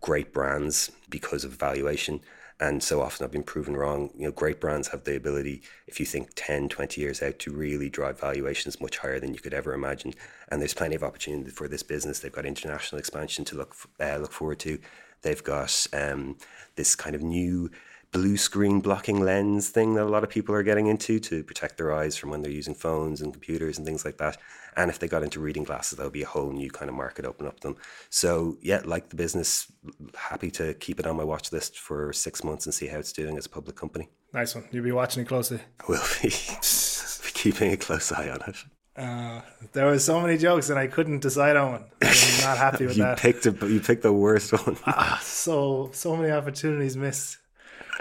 great 0.00 0.32
brands 0.32 0.90
because 1.10 1.44
of 1.44 1.52
valuation. 1.52 2.20
And 2.58 2.82
so 2.82 3.02
often 3.02 3.24
I've 3.24 3.32
been 3.32 3.42
proven 3.42 3.76
wrong. 3.76 4.10
You 4.16 4.26
know, 4.26 4.32
great 4.32 4.60
brands 4.60 4.88
have 4.88 5.04
the 5.04 5.16
ability, 5.16 5.62
if 5.86 6.00
you 6.00 6.06
think 6.06 6.30
10, 6.36 6.70
20 6.70 7.00
years 7.00 7.22
out, 7.22 7.38
to 7.40 7.52
really 7.52 7.90
drive 7.90 8.18
valuations 8.18 8.80
much 8.80 8.98
higher 8.98 9.20
than 9.20 9.34
you 9.34 9.40
could 9.40 9.52
ever 9.52 9.74
imagine. 9.74 10.14
And 10.48 10.60
there's 10.60 10.72
plenty 10.72 10.94
of 10.94 11.02
opportunity 11.02 11.50
for 11.50 11.68
this 11.68 11.82
business. 11.82 12.20
They've 12.20 12.32
got 12.32 12.46
international 12.46 12.98
expansion 12.98 13.44
to 13.46 13.56
look 13.56 13.76
uh, 14.00 14.16
look 14.16 14.32
forward 14.32 14.58
to. 14.60 14.78
They've 15.22 15.42
got 15.42 15.86
um, 15.92 16.36
this 16.76 16.94
kind 16.94 17.14
of 17.14 17.22
new 17.22 17.70
blue 18.12 18.36
screen 18.36 18.80
blocking 18.80 19.20
lens 19.20 19.68
thing 19.68 19.94
that 19.94 20.04
a 20.04 20.08
lot 20.08 20.24
of 20.24 20.30
people 20.30 20.54
are 20.54 20.62
getting 20.62 20.86
into 20.86 21.18
to 21.20 21.42
protect 21.44 21.76
their 21.76 21.92
eyes 21.92 22.16
from 22.16 22.30
when 22.30 22.42
they're 22.42 22.50
using 22.50 22.74
phones 22.74 23.20
and 23.20 23.32
computers 23.32 23.76
and 23.78 23.86
things 23.86 24.04
like 24.04 24.16
that. 24.18 24.38
And 24.78 24.90
if 24.90 24.98
they 24.98 25.08
got 25.08 25.22
into 25.22 25.40
reading 25.40 25.64
glasses, 25.64 25.96
that 25.96 26.04
would 26.04 26.12
be 26.12 26.22
a 26.22 26.26
whole 26.26 26.52
new 26.52 26.70
kind 26.70 26.88
of 26.90 26.94
market 26.94 27.24
open 27.24 27.46
up 27.46 27.60
to 27.60 27.68
them. 27.68 27.76
So 28.10 28.58
yeah, 28.60 28.82
like 28.84 29.08
the 29.08 29.16
business, 29.16 29.70
happy 30.14 30.50
to 30.52 30.74
keep 30.74 31.00
it 31.00 31.06
on 31.06 31.16
my 31.16 31.24
watch 31.24 31.50
list 31.52 31.78
for 31.78 32.12
six 32.12 32.44
months 32.44 32.66
and 32.66 32.74
see 32.74 32.86
how 32.86 32.98
it's 32.98 33.12
doing 33.12 33.36
as 33.38 33.46
a 33.46 33.50
public 33.50 33.76
company. 33.76 34.08
nice 34.34 34.54
one. 34.54 34.64
You'll 34.72 34.84
be 34.84 34.92
watching 34.92 35.22
it 35.22 35.28
closely. 35.28 35.60
I 35.80 35.84
will 35.88 36.02
be, 36.22 36.28
be 36.28 36.34
keeping 37.34 37.72
a 37.72 37.76
close 37.76 38.12
eye 38.12 38.28
on 38.28 38.40
it. 38.48 38.56
Uh, 38.96 39.42
there 39.74 39.84
were 39.86 39.98
so 39.98 40.20
many 40.20 40.38
jokes 40.38 40.70
and 40.70 40.78
I 40.78 40.86
couldn't 40.86 41.20
decide 41.20 41.56
on 41.56 41.72
one. 41.72 41.84
I'm 42.02 42.40
not 42.42 42.56
happy 42.58 42.86
with 42.86 42.96
You 42.96 43.02
that. 43.04 43.18
picked 43.18 43.44
a, 43.46 43.52
you 43.66 43.80
picked 43.80 44.02
the 44.02 44.12
worst 44.12 44.52
one. 44.52 44.76
So 45.20 45.90
so 45.92 46.16
many 46.16 46.30
opportunities 46.30 46.96
missed. 46.96 47.38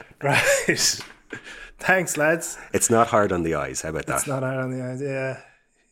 Right. 0.22 1.02
Thanks, 1.80 2.18
lads. 2.18 2.58
It's 2.74 2.90
not 2.90 3.08
hard 3.08 3.32
on 3.32 3.44
the 3.44 3.56
eyes. 3.56 3.82
How 3.82 3.90
about 3.90 4.06
that? 4.08 4.18
It's 4.18 4.28
not 4.28 4.44
hard 4.44 4.58
on 4.58 4.72
the 4.72 4.84
eyes. 4.84 5.02
Yeah, 5.02 5.40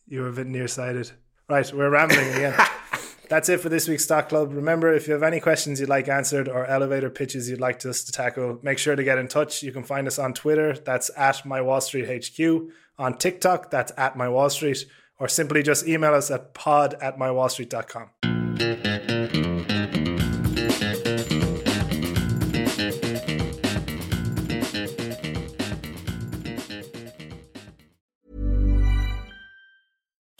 you 0.07 0.21
were 0.21 0.29
a 0.29 0.33
bit 0.33 0.47
nearsighted. 0.47 1.11
Right, 1.49 1.71
we're 1.73 1.89
rambling 1.89 2.29
again. 2.29 2.55
That's 3.29 3.49
it 3.49 3.59
for 3.59 3.69
this 3.69 3.87
week's 3.87 4.03
Stock 4.05 4.29
Club. 4.29 4.53
Remember, 4.53 4.93
if 4.93 5.07
you 5.07 5.13
have 5.13 5.23
any 5.23 5.39
questions 5.39 5.79
you'd 5.79 5.89
like 5.89 6.07
answered 6.07 6.47
or 6.47 6.65
elevator 6.65 7.09
pitches 7.09 7.49
you'd 7.49 7.59
like 7.59 7.85
us 7.85 8.03
to 8.05 8.11
tackle, 8.11 8.59
make 8.61 8.77
sure 8.77 8.95
to 8.95 9.03
get 9.03 9.17
in 9.17 9.27
touch. 9.27 9.63
You 9.63 9.71
can 9.71 9.83
find 9.83 10.07
us 10.07 10.19
on 10.19 10.33
Twitter. 10.33 10.73
That's 10.73 11.09
at 11.17 11.45
My 11.45 11.61
Wall 11.61 11.81
Street 11.81 12.07
HQ. 12.07 12.69
On 12.99 13.17
TikTok, 13.17 13.71
that's 13.71 13.91
at 13.97 14.15
My 14.15 14.29
Wall 14.29 14.49
Street. 14.49 14.85
Or 15.19 15.27
simply 15.27 15.63
just 15.63 15.87
email 15.87 16.13
us 16.13 16.31
at 16.31 16.53
pod 16.53 16.95
at 17.01 17.17
mywallstreet.com. 17.17 18.92